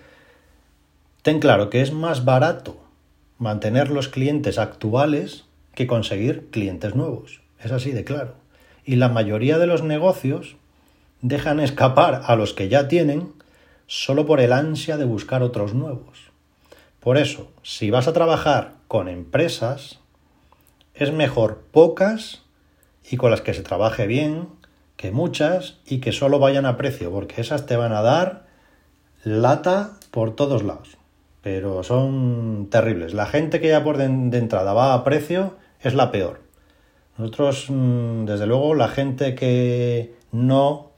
ten 1.21 1.39
claro 1.39 1.69
que 1.69 1.81
es 1.81 1.91
más 1.91 2.25
barato 2.25 2.77
mantener 3.37 3.89
los 3.89 4.07
clientes 4.07 4.57
actuales 4.57 5.45
que 5.73 5.87
conseguir 5.87 6.49
clientes 6.49 6.95
nuevos. 6.95 7.41
Es 7.59 7.71
así 7.71 7.91
de 7.91 8.03
claro. 8.03 8.35
Y 8.83 8.95
la 8.95 9.09
mayoría 9.09 9.57
de 9.57 9.67
los 9.67 9.83
negocios 9.83 10.55
dejan 11.21 11.59
escapar 11.59 12.23
a 12.25 12.35
los 12.35 12.53
que 12.53 12.69
ya 12.69 12.87
tienen 12.87 13.33
solo 13.85 14.25
por 14.25 14.39
el 14.39 14.53
ansia 14.53 14.97
de 14.97 15.05
buscar 15.05 15.43
otros 15.43 15.73
nuevos. 15.73 16.31
Por 16.99 17.17
eso, 17.17 17.51
si 17.63 17.89
vas 17.89 18.07
a 18.07 18.13
trabajar 18.13 18.73
con 18.87 19.07
empresas, 19.07 19.99
es 20.93 21.11
mejor 21.11 21.63
pocas 21.71 22.41
y 23.09 23.17
con 23.17 23.31
las 23.31 23.41
que 23.41 23.53
se 23.53 23.63
trabaje 23.63 24.07
bien 24.07 24.49
que 24.95 25.11
muchas 25.11 25.77
y 25.85 25.99
que 25.99 26.11
solo 26.11 26.39
vayan 26.39 26.65
a 26.65 26.75
precio, 26.75 27.11
porque 27.11 27.39
esas 27.39 27.65
te 27.65 27.77
van 27.77 27.93
a 27.93 28.01
dar 28.01 28.46
lata 29.27 29.91
por 30.11 30.35
todos 30.35 30.63
lados. 30.63 30.97
Pero 31.41 31.83
son 31.83 32.67
terribles. 32.69 33.13
La 33.13 33.25
gente 33.25 33.59
que 33.59 33.69
ya 33.69 33.83
por 33.83 33.97
de, 33.97 34.05
entrada 34.05 34.73
va 34.73 34.93
a 34.93 35.03
precio 35.03 35.55
es 35.81 35.93
la 35.93 36.11
peor. 36.11 36.41
Nosotros, 37.17 37.67
mm, 37.69 38.25
desde 38.25 38.47
luego, 38.47 38.73
la 38.73 38.87
gente 38.87 39.35
que 39.35 40.15
no 40.31 40.91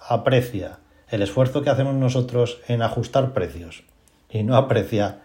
aprecia 0.00 0.78
el 1.08 1.22
esfuerzo 1.22 1.62
que 1.62 1.70
hacemos 1.70 1.94
nosotros 1.94 2.60
en 2.68 2.82
ajustar 2.82 3.32
precios 3.32 3.84
y 4.30 4.42
no 4.42 4.56
aprecia 4.56 5.22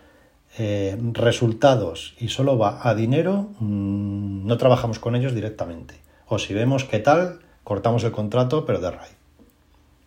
eh, 0.57 0.97
resultados 1.13 2.13
y 2.19 2.27
solo 2.27 2.57
va 2.57 2.87
a 2.87 2.93
dinero, 2.93 3.49
mm, 3.59 4.45
no 4.45 4.57
trabajamos 4.57 4.99
con 4.99 5.15
ellos 5.15 5.33
directamente. 5.33 5.95
O 6.27 6.39
si 6.39 6.53
vemos 6.53 6.83
qué 6.83 6.99
tal, 6.99 7.39
cortamos 7.63 8.03
el 8.03 8.11
contrato, 8.11 8.65
pero 8.65 8.79
de 8.79 8.91
raíz. 8.91 9.15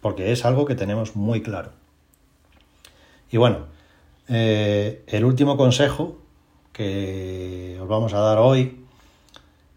Porque 0.00 0.32
es 0.32 0.44
algo 0.44 0.66
que 0.66 0.74
tenemos 0.74 1.16
muy 1.16 1.42
claro. 1.42 1.70
Y 3.30 3.36
bueno, 3.36 3.66
eh, 4.28 5.04
el 5.06 5.24
último 5.24 5.56
consejo 5.56 6.18
que 6.72 7.78
os 7.80 7.88
vamos 7.88 8.14
a 8.14 8.20
dar 8.20 8.38
hoy 8.38 8.80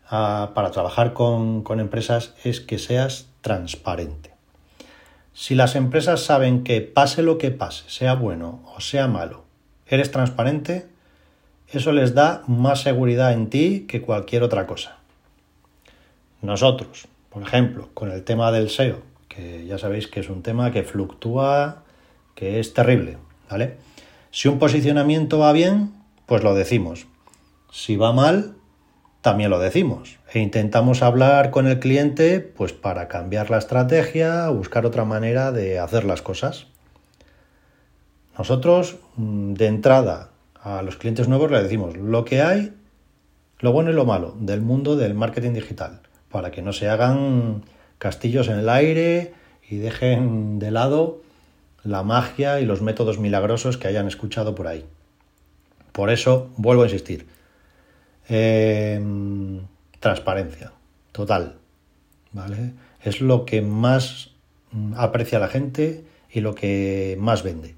para 0.10 0.72
trabajar 0.72 1.13
con 1.13 1.80
empresas 1.80 2.34
es 2.44 2.62
que 2.62 2.80
seas 2.80 3.27
transparente. 3.42 4.38
Si 5.39 5.54
las 5.54 5.75
empresas 5.75 6.22
saben 6.22 6.64
que 6.64 6.81
pase 6.81 7.22
lo 7.22 7.38
que 7.38 7.51
pase, 7.51 7.83
sea 7.90 8.16
bueno 8.16 8.64
o 8.75 8.81
sea 8.81 9.07
malo, 9.07 9.44
eres 9.86 10.10
transparente, 10.10 10.88
eso 11.68 11.92
les 11.92 12.16
da 12.16 12.44
más 12.48 12.81
seguridad 12.81 13.33
en 13.33 13.50
ti 13.50 13.86
que 13.88 14.01
cualquier 14.01 14.42
otra 14.42 14.66
cosa. 14.66 14.98
Nosotros, 16.42 17.07
por 17.29 17.44
ejemplo, 17.44 17.90
con 17.94 18.12
el 18.12 18.24
tema 18.24 18.51
del 18.51 18.72
SEO, 18.72 19.01
que 19.27 19.66
ya 19.68 19.77
sabéis 19.77 20.07
que 20.07 20.22
es 20.22 20.29
un 20.29 20.42
tema 20.42 20.72
que 20.72 20.81
fluctúa, 20.81 21.83
que 22.33 22.60
es 22.60 22.74
terrible, 22.74 23.18
¿vale? 23.50 23.77
Si 24.31 24.48
un 24.48 24.60
posicionamiento 24.60 25.40
va 25.40 25.51
bien, 25.51 25.94
pues 26.25 26.44
lo 26.44 26.53
decimos. 26.53 27.07
Si 27.72 27.96
va 27.96 28.14
mal, 28.14 28.55
también 29.22 29.50
lo 29.50 29.60
decimos. 29.60 30.20
E 30.33 30.40
intentamos 30.40 31.01
hablar 31.01 31.51
con 31.51 31.68
el 31.68 31.79
cliente, 31.79 32.40
pues 32.40 32.74
para 32.74 33.07
cambiar 33.07 33.50
la 33.50 33.57
estrategia, 33.57 34.50
buscar 34.50 34.86
otra 34.86 35.05
manera 35.05 35.51
de 35.51 35.79
hacer 35.79 36.03
las 36.05 36.22
cosas. 36.22 36.68
Nosotros, 38.38 38.98
mm, 39.16 39.53
de 39.53 39.68
entrada, 39.68 40.29
a 40.62 40.81
los 40.81 40.98
clientes 40.98 41.27
nuevos 41.27 41.50
le 41.50 41.64
decimos 41.64 41.98
lo 41.98 42.25
que 42.25 42.42
hay, 42.42 42.74
lo 43.60 43.72
bueno 43.72 43.90
y 43.90 43.94
lo 43.94 44.05
malo 44.05 44.36
del 44.40 44.62
mundo 44.62 44.96
del 44.96 45.14
marketing 45.14 45.53
digital, 45.53 46.01
para 46.29 46.51
que 46.51 46.62
no 46.62 46.74
se 46.74 46.90
hagan 46.90 47.64
castillos 47.98 48.48
en 48.50 48.60
el 48.60 48.70
aire 48.70 49.33
y 49.68 49.77
dejen 49.77 50.60
de 50.60 50.72
lado 50.72 51.22
la 51.83 52.03
magia 52.03 52.59
y 52.59 52.66
los 52.66 52.81
métodos 52.81 53.20
milagrosos 53.20 53.77
que 53.77 53.87
hayan 53.87 54.07
escuchado 54.07 54.55
por 54.55 54.68
ahí. 54.68 54.85
Por 55.92 56.09
eso, 56.09 56.50
vuelvo 56.57 56.83
a 56.83 56.85
insistir, 56.85 57.27
em, 58.29 59.61
transparencia, 60.00 60.72
total, 61.11 61.55
¿vale? 62.31 62.74
Es 63.01 63.22
lo 63.22 63.46
que 63.46 63.61
más 63.61 64.31
mm, 64.72 64.94
aprecia 64.96 65.40
la 65.40 65.48
gente 65.48 66.03
y 66.31 66.42
lo 66.42 66.53
que 66.55 67.18
más 67.20 67.44
vende. 67.44 67.75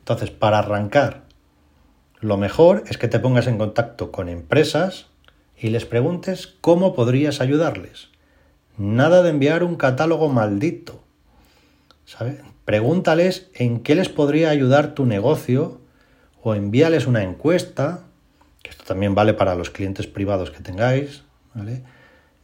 Entonces, 0.00 0.30
para 0.30 0.58
arrancar, 0.58 1.22
lo 2.20 2.36
mejor 2.36 2.84
es 2.88 2.98
que 2.98 3.08
te 3.08 3.18
pongas 3.18 3.46
en 3.46 3.58
contacto 3.58 4.12
con 4.12 4.28
empresas 4.28 5.06
y 5.58 5.70
les 5.70 5.86
preguntes 5.86 6.46
cómo 6.60 6.94
podrías 6.94 7.40
ayudarles. 7.40 8.08
Nada 8.76 9.22
de 9.22 9.30
enviar 9.30 9.64
un 9.64 9.76
catálogo 9.76 10.28
maldito. 10.28 11.02
¿Sabes? 12.04 12.40
Pregúntales 12.64 13.48
en 13.54 13.80
qué 13.80 13.94
les 13.94 14.08
podría 14.08 14.50
ayudar 14.50 14.94
tu 14.94 15.06
negocio 15.06 15.80
o 16.42 16.54
envíales 16.54 17.06
una 17.06 17.22
encuesta, 17.22 18.04
que 18.62 18.70
esto 18.70 18.84
también 18.84 19.14
vale 19.14 19.34
para 19.34 19.54
los 19.54 19.70
clientes 19.70 20.06
privados 20.06 20.50
que 20.50 20.60
tengáis, 20.60 21.22
¿vale? 21.54 21.82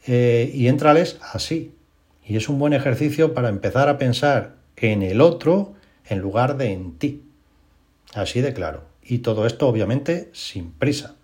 Eh, 0.07 0.51
y 0.55 0.68
entrales 0.68 1.18
así. 1.21 1.75
Y 2.25 2.37
es 2.37 2.49
un 2.49 2.59
buen 2.59 2.73
ejercicio 2.73 3.35
para 3.35 3.49
empezar 3.49 3.88
a 3.88 3.99
pensar 3.99 4.57
en 4.77 5.03
el 5.03 5.21
otro 5.21 5.75
en 6.07 6.18
lugar 6.21 6.57
de 6.57 6.73
en 6.73 6.99
ti. 6.99 7.23
Así 8.14 8.40
de 8.40 8.53
claro. 8.53 8.85
Y 9.03 9.18
todo 9.18 9.47
esto 9.47 9.68
obviamente 9.68 10.31
sin 10.33 10.73
prisa. 10.73 11.14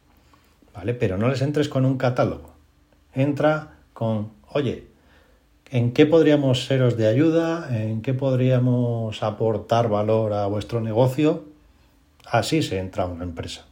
¿Vale? 0.75 0.94
Pero 0.94 1.18
no 1.18 1.29
les 1.29 1.40
entres 1.42 1.68
con 1.68 1.85
un 1.85 1.99
catálogo. 1.99 2.55
Entra 3.14 3.79
con, 3.92 4.33
oye, 4.49 4.88
¿en 5.70 5.92
qué 5.92 6.07
podríamos 6.07 6.66
seros 6.66 6.96
de 6.96 7.07
ayuda? 7.07 7.68
¿En 7.70 8.03
qué 8.03 8.14
podríamos 8.14 9.22
aportar 9.22 9.88
valor 9.88 10.33
a 10.33 10.46
vuestro 10.46 10.81
negocio? 10.81 11.44
Así 12.27 12.62
se 12.62 12.79
entra 12.79 13.05
a 13.05 13.07
una 13.07 13.24
empresa. 13.24 13.66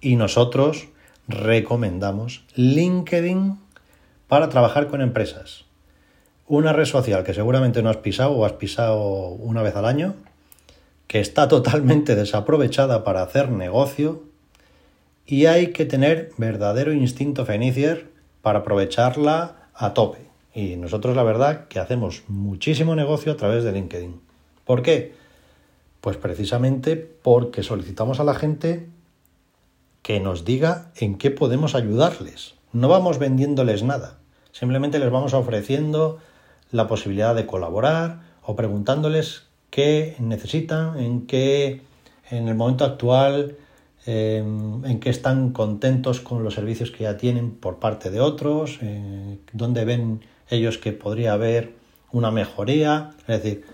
Y 0.00 0.16
nosotros 0.16 0.88
recomendamos 1.28 2.44
LinkedIn 2.54 3.58
para 4.28 4.48
trabajar 4.48 4.88
con 4.88 5.00
empresas. 5.00 5.64
Una 6.46 6.72
red 6.72 6.84
social 6.84 7.24
que 7.24 7.34
seguramente 7.34 7.82
no 7.82 7.90
has 7.90 7.96
pisado 7.98 8.32
o 8.32 8.44
has 8.44 8.52
pisado 8.52 9.28
una 9.28 9.62
vez 9.62 9.76
al 9.76 9.86
año 9.86 10.14
que 11.06 11.20
está 11.20 11.48
totalmente 11.48 12.14
desaprovechada 12.16 13.04
para 13.04 13.22
hacer 13.22 13.50
negocio 13.50 14.24
y 15.26 15.46
hay 15.46 15.68
que 15.68 15.86
tener 15.86 16.32
verdadero 16.36 16.92
instinto 16.92 17.46
fenicier 17.46 18.10
para 18.42 18.60
aprovecharla 18.60 19.63
a 19.74 19.94
tope. 19.94 20.18
Y 20.54 20.76
nosotros 20.76 21.16
la 21.16 21.22
verdad 21.22 21.66
que 21.68 21.80
hacemos 21.80 22.22
muchísimo 22.28 22.94
negocio 22.94 23.32
a 23.32 23.36
través 23.36 23.64
de 23.64 23.72
LinkedIn. 23.72 24.20
¿Por 24.64 24.82
qué? 24.82 25.14
Pues 26.00 26.16
precisamente 26.16 26.96
porque 26.96 27.62
solicitamos 27.62 28.20
a 28.20 28.24
la 28.24 28.34
gente 28.34 28.88
que 30.02 30.20
nos 30.20 30.44
diga 30.44 30.90
en 30.96 31.16
qué 31.16 31.30
podemos 31.30 31.74
ayudarles. 31.74 32.54
No 32.72 32.88
vamos 32.88 33.18
vendiéndoles 33.18 33.82
nada, 33.82 34.18
simplemente 34.52 34.98
les 34.98 35.10
vamos 35.10 35.32
ofreciendo 35.32 36.18
la 36.70 36.88
posibilidad 36.88 37.34
de 37.34 37.46
colaborar 37.46 38.20
o 38.42 38.56
preguntándoles 38.56 39.44
qué 39.70 40.16
necesitan, 40.18 40.98
en 40.98 41.26
qué 41.26 41.82
en 42.30 42.48
el 42.48 42.54
momento 42.54 42.84
actual, 42.84 43.56
em, 44.06 44.84
en 44.84 45.00
qué 45.00 45.10
están 45.10 45.52
contentos 45.52 46.20
con 46.20 46.44
los 46.44 46.54
servicios 46.54 46.90
que 46.90 47.04
ya 47.04 47.16
tienen 47.16 47.52
por 47.52 47.78
parte 47.78 48.10
de 48.10 48.20
otros, 48.20 48.78
eh, 48.82 49.38
dónde 49.52 49.84
ven 49.84 50.20
ellos 50.50 50.78
que 50.78 50.92
podría 50.92 51.32
haber 51.32 51.74
una 52.12 52.30
mejoría. 52.30 53.12
Es 53.20 53.42
decir, 53.42 53.64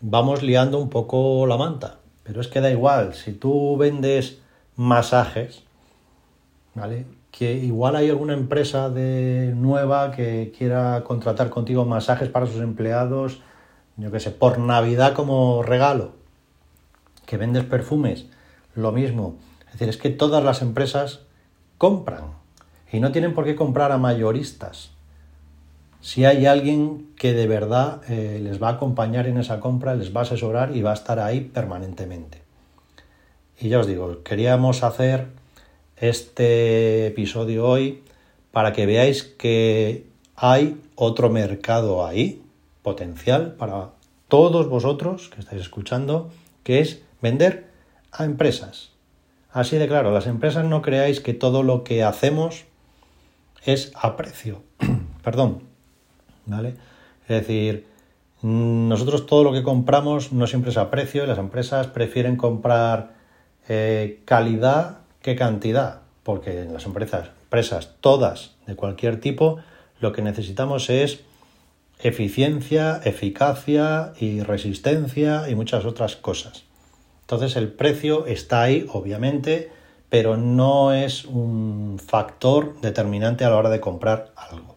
vamos 0.00 0.42
liando 0.42 0.78
un 0.78 0.90
poco 0.90 1.46
la 1.46 1.56
manta. 1.56 1.98
Pero 2.22 2.40
es 2.40 2.48
que 2.48 2.60
da 2.60 2.70
igual, 2.70 3.14
si 3.14 3.32
tú 3.32 3.76
vendes 3.76 4.38
masajes, 4.76 5.62
¿vale? 6.74 7.06
Que 7.30 7.54
igual 7.54 7.96
hay 7.96 8.08
alguna 8.08 8.34
empresa 8.34 8.88
de 8.88 9.52
nueva 9.54 10.12
que 10.12 10.52
quiera 10.56 11.04
contratar 11.04 11.50
contigo 11.50 11.84
masajes 11.84 12.28
para 12.28 12.46
sus 12.46 12.62
empleados 12.62 13.40
yo 13.96 14.10
qué 14.10 14.20
sé, 14.20 14.30
por 14.30 14.58
Navidad 14.58 15.14
como 15.14 15.62
regalo, 15.62 16.12
que 17.26 17.36
vendes 17.36 17.64
perfumes, 17.64 18.26
lo 18.74 18.90
mismo. 18.90 19.36
Es 19.74 19.80
decir, 19.80 19.88
es 19.88 19.96
que 19.96 20.10
todas 20.10 20.44
las 20.44 20.62
empresas 20.62 21.22
compran 21.78 22.34
y 22.92 23.00
no 23.00 23.10
tienen 23.10 23.34
por 23.34 23.44
qué 23.44 23.56
comprar 23.56 23.90
a 23.90 23.98
mayoristas. 23.98 24.92
si 26.00 26.24
hay 26.24 26.46
alguien 26.46 27.08
que 27.16 27.32
de 27.32 27.48
verdad 27.48 28.02
eh, 28.08 28.38
les 28.40 28.62
va 28.62 28.68
a 28.68 28.72
acompañar 28.72 29.26
en 29.26 29.36
esa 29.38 29.58
compra, 29.58 29.96
les 29.96 30.14
va 30.14 30.20
a 30.20 30.22
asesorar 30.22 30.76
y 30.76 30.82
va 30.82 30.92
a 30.92 30.94
estar 30.94 31.18
ahí 31.18 31.40
permanentemente. 31.40 32.42
Y 33.58 33.68
ya 33.70 33.80
os 33.80 33.88
digo, 33.88 34.22
queríamos 34.22 34.84
hacer 34.84 35.26
este 35.96 37.08
episodio 37.08 37.66
hoy 37.66 38.04
para 38.52 38.72
que 38.72 38.86
veáis 38.86 39.24
que 39.24 40.06
hay 40.36 40.80
otro 40.94 41.30
mercado 41.30 42.06
ahí, 42.06 42.42
potencial 42.82 43.54
para 43.54 43.90
todos 44.28 44.68
vosotros 44.68 45.30
que 45.30 45.40
estáis 45.40 45.62
escuchando, 45.62 46.30
que 46.62 46.78
es 46.78 47.02
vender 47.20 47.70
a 48.12 48.24
empresas. 48.24 48.93
Así 49.54 49.78
de 49.78 49.86
claro, 49.86 50.10
las 50.10 50.26
empresas 50.26 50.64
no 50.64 50.82
creáis 50.82 51.20
que 51.20 51.32
todo 51.32 51.62
lo 51.62 51.84
que 51.84 52.02
hacemos 52.02 52.64
es 53.64 53.92
a 53.94 54.16
precio. 54.16 54.64
Perdón. 55.22 55.62
¿Vale? 56.44 56.74
Es 57.22 57.28
decir, 57.28 57.86
nosotros 58.42 59.26
todo 59.26 59.44
lo 59.44 59.52
que 59.52 59.62
compramos 59.62 60.32
no 60.32 60.48
siempre 60.48 60.72
es 60.72 60.76
a 60.76 60.90
precio 60.90 61.22
y 61.22 61.28
las 61.28 61.38
empresas 61.38 61.86
prefieren 61.86 62.36
comprar 62.36 63.14
eh, 63.68 64.22
calidad 64.24 64.98
que 65.22 65.36
cantidad, 65.36 66.00
porque 66.24 66.62
en 66.62 66.74
las 66.74 66.84
empresas, 66.84 67.30
empresas 67.44 67.94
todas 68.00 68.56
de 68.66 68.74
cualquier 68.74 69.20
tipo, 69.20 69.58
lo 70.00 70.12
que 70.12 70.22
necesitamos 70.22 70.90
es 70.90 71.20
eficiencia, 72.00 73.00
eficacia 73.04 74.14
y 74.18 74.40
resistencia 74.42 75.48
y 75.48 75.54
muchas 75.54 75.84
otras 75.84 76.16
cosas. 76.16 76.64
Entonces 77.34 77.56
el 77.56 77.72
precio 77.72 78.26
está 78.26 78.62
ahí, 78.62 78.86
obviamente, 78.92 79.68
pero 80.08 80.36
no 80.36 80.92
es 80.92 81.24
un 81.24 81.98
factor 81.98 82.80
determinante 82.80 83.44
a 83.44 83.50
la 83.50 83.56
hora 83.56 83.70
de 83.70 83.80
comprar 83.80 84.32
algo. 84.36 84.76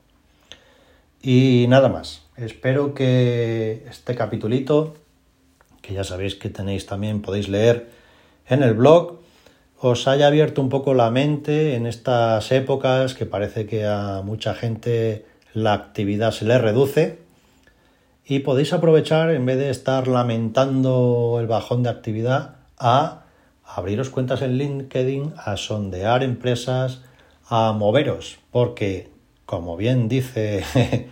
Y 1.22 1.67
nada 1.70 1.88
más. 1.88 2.24
Espero 2.36 2.96
que 2.96 3.86
este 3.88 4.15
capitulito, 4.15 4.96
que 5.84 5.93
ya 5.93 6.04
sabéis 6.04 6.34
que 6.34 6.50
tenéis 6.50 6.88
también, 6.88 7.22
podéis 7.22 7.48
leer 7.48 7.91
en 8.48 8.63
el 8.63 8.74
blog, 8.74 9.20
os 9.80 10.08
haya 10.08 10.26
abierto 10.26 10.60
un 10.60 10.70
poco 10.70 10.96
la 10.96 11.12
mente 11.12 11.76
en 11.76 11.86
estas 11.86 12.52
épocas 12.52 13.13
que 13.13 13.28
parece 13.28 13.67
que 13.67 13.86
a 13.86 14.24
mucha 14.26 14.56
gente 14.56 15.28
la 15.54 15.74
actividad 15.74 16.32
se 16.32 16.46
le 16.46 16.58
reduce 16.58 17.20
y 18.28 18.40
podéis 18.40 18.74
aprovechar 18.74 19.32
en 19.32 19.46
vez 19.46 19.58
de 19.58 19.70
estar 19.70 20.08
lamentando 20.08 21.38
el 21.40 21.48
bajón 21.48 21.84
de 21.84 21.90
actividad 21.90 22.56
a 22.78 23.24
abriros 23.63 24.10
cuentas 24.10 24.42
en 24.42 24.58
LinkedIn, 24.58 25.34
a 25.38 25.56
sondear 25.56 26.24
empresas, 26.24 27.02
a 27.48 27.72
moveros, 27.72 28.40
porque 28.52 29.10
como 29.46 29.78
bien 29.78 30.10
dice 30.10 30.63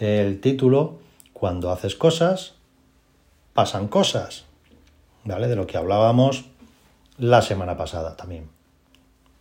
el 0.00 0.40
título, 0.40 0.98
cuando 1.32 1.70
haces 1.70 1.96
cosas, 1.96 2.56
pasan 3.54 3.88
cosas, 3.88 4.44
¿vale? 5.24 5.48
De 5.48 5.56
lo 5.56 5.66
que 5.66 5.78
hablábamos 5.78 6.44
la 7.16 7.40
semana 7.40 7.78
pasada 7.78 8.16
también. 8.16 8.48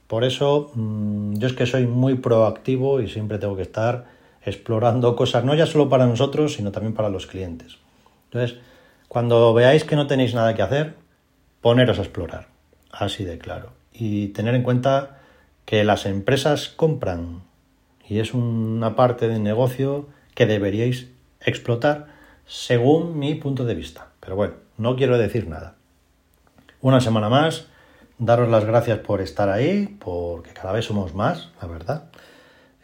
Por 0.07 0.23
eso 0.23 0.71
mm, 0.73 1.33
yo 1.33 1.47
es 1.47 1.53
que 1.53 1.65
soy 1.65 1.85
muy 1.85 2.15
proactivo 2.15 3.01
y 3.01 3.09
siempre 3.09 3.39
tengo 3.39 3.57
que 3.57 3.63
estar 3.63 4.05
explorando 4.43 5.15
cosas, 5.15 5.43
no 5.43 5.55
ya 5.55 5.65
solo 5.65 5.89
para 5.89 6.07
nosotros, 6.07 6.53
sino 6.53 6.71
también 6.71 6.93
para 6.93 7.09
los 7.09 7.27
clientes. 7.27 7.77
Entonces, 8.25 8.59
cuando 9.07 9.53
veáis 9.53 9.83
que 9.83 9.95
no 9.95 10.07
tenéis 10.07 10.33
nada 10.33 10.55
que 10.55 10.61
hacer, 10.61 10.95
poneros 11.61 11.99
a 11.99 12.03
explorar, 12.03 12.47
así 12.91 13.23
de 13.23 13.37
claro. 13.37 13.71
Y 13.91 14.29
tener 14.29 14.55
en 14.55 14.63
cuenta 14.63 15.19
que 15.65 15.83
las 15.83 16.05
empresas 16.05 16.69
compran 16.69 17.41
y 18.07 18.19
es 18.19 18.33
una 18.33 18.95
parte 18.95 19.27
del 19.27 19.43
negocio 19.43 20.07
que 20.35 20.45
deberíais 20.45 21.07
explotar 21.41 22.07
según 22.45 23.19
mi 23.19 23.35
punto 23.35 23.65
de 23.65 23.75
vista. 23.75 24.07
Pero 24.19 24.35
bueno, 24.35 24.53
no 24.77 24.95
quiero 24.95 25.17
decir 25.17 25.47
nada 25.47 25.75
una 26.81 27.01
semana 27.01 27.29
más. 27.29 27.67
Daros 28.17 28.49
las 28.49 28.65
gracias 28.65 28.99
por 28.99 29.21
estar 29.21 29.49
ahí, 29.49 29.97
porque 29.99 30.51
cada 30.51 30.73
vez 30.73 30.85
somos 30.85 31.13
más, 31.13 31.49
la 31.61 31.67
verdad. 31.67 32.08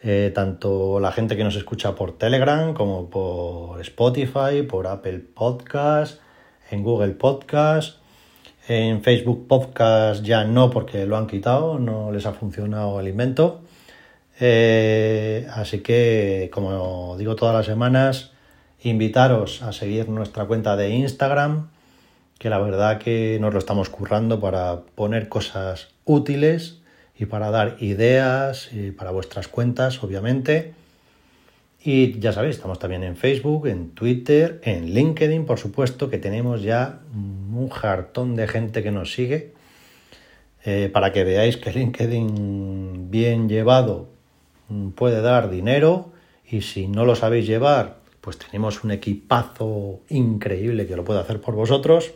Eh, 0.08 0.30
tanto 0.32 1.00
la 1.00 1.10
gente 1.10 1.36
que 1.36 1.42
nos 1.42 1.56
escucha 1.56 1.96
por 1.96 2.16
Telegram 2.16 2.74
como 2.74 3.10
por 3.10 3.80
Spotify, 3.80 4.62
por 4.62 4.86
Apple 4.86 5.18
Podcast, 5.18 6.20
en 6.70 6.84
Google 6.84 7.14
Podcast, 7.14 7.98
en 8.68 9.02
Facebook 9.02 9.48
Podcast 9.48 10.22
ya 10.22 10.44
no 10.44 10.70
porque 10.70 11.06
lo 11.06 11.16
han 11.16 11.26
quitado, 11.26 11.80
no 11.80 12.12
les 12.12 12.24
ha 12.24 12.32
funcionado 12.34 13.00
el 13.00 13.08
invento. 13.08 13.62
Eh, 14.38 15.48
así 15.52 15.80
que, 15.80 16.50
como 16.52 17.16
digo 17.18 17.34
todas 17.34 17.56
las 17.56 17.66
semanas, 17.66 18.30
invitaros 18.84 19.62
a 19.62 19.72
seguir 19.72 20.08
nuestra 20.08 20.44
cuenta 20.44 20.76
de 20.76 20.90
Instagram, 20.90 21.70
que 22.38 22.48
la 22.48 22.60
verdad 22.60 22.98
que 22.98 23.38
nos 23.40 23.52
lo 23.52 23.58
estamos 23.58 23.88
currando 23.90 24.38
para 24.38 24.82
poner 24.94 25.28
cosas 25.28 25.88
útiles 26.04 26.80
y 27.18 27.26
para 27.26 27.50
dar 27.50 27.76
ideas 27.80 28.70
para 28.96 29.10
vuestras 29.10 29.48
cuentas, 29.48 30.02
obviamente. 30.02 30.74
Y 31.82 32.18
ya 32.18 32.32
sabéis, 32.32 32.56
estamos 32.56 32.80
también 32.80 33.04
en 33.04 33.16
Facebook, 33.16 33.68
en 33.68 33.90
Twitter, 33.90 34.60
en 34.64 34.92
LinkedIn, 34.92 35.46
por 35.46 35.58
supuesto, 35.58 36.10
que 36.10 36.18
tenemos 36.18 36.62
ya 36.62 37.00
un 37.14 37.68
jartón 37.68 38.34
de 38.34 38.48
gente 38.48 38.82
que 38.82 38.90
nos 38.90 39.12
sigue. 39.12 39.54
Eh, 40.64 40.90
para 40.92 41.12
que 41.12 41.22
veáis 41.22 41.58
que 41.58 41.70
LinkedIn 41.70 43.08
bien 43.08 43.48
llevado 43.48 44.08
puede 44.96 45.20
dar 45.22 45.48
dinero 45.48 46.10
y 46.50 46.62
si 46.62 46.88
no 46.88 47.04
lo 47.04 47.14
sabéis 47.14 47.46
llevar, 47.46 47.98
pues 48.20 48.36
tenemos 48.36 48.82
un 48.82 48.90
equipazo 48.90 50.00
increíble 50.08 50.88
que 50.88 50.96
lo 50.96 51.04
puede 51.04 51.20
hacer 51.20 51.40
por 51.40 51.54
vosotros. 51.54 52.12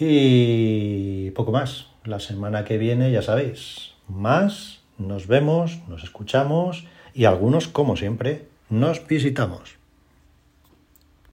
Y 0.00 1.30
poco 1.30 1.52
más. 1.52 1.86
La 2.08 2.20
semana 2.20 2.64
que 2.64 2.78
viene, 2.78 3.12
ya 3.12 3.20
sabéis, 3.20 3.92
más, 4.08 4.80
nos 4.96 5.26
vemos, 5.26 5.80
nos 5.88 6.04
escuchamos 6.04 6.86
y 7.12 7.26
algunos, 7.26 7.68
como 7.68 7.98
siempre, 7.98 8.48
nos 8.70 9.06
visitamos. 9.06 9.77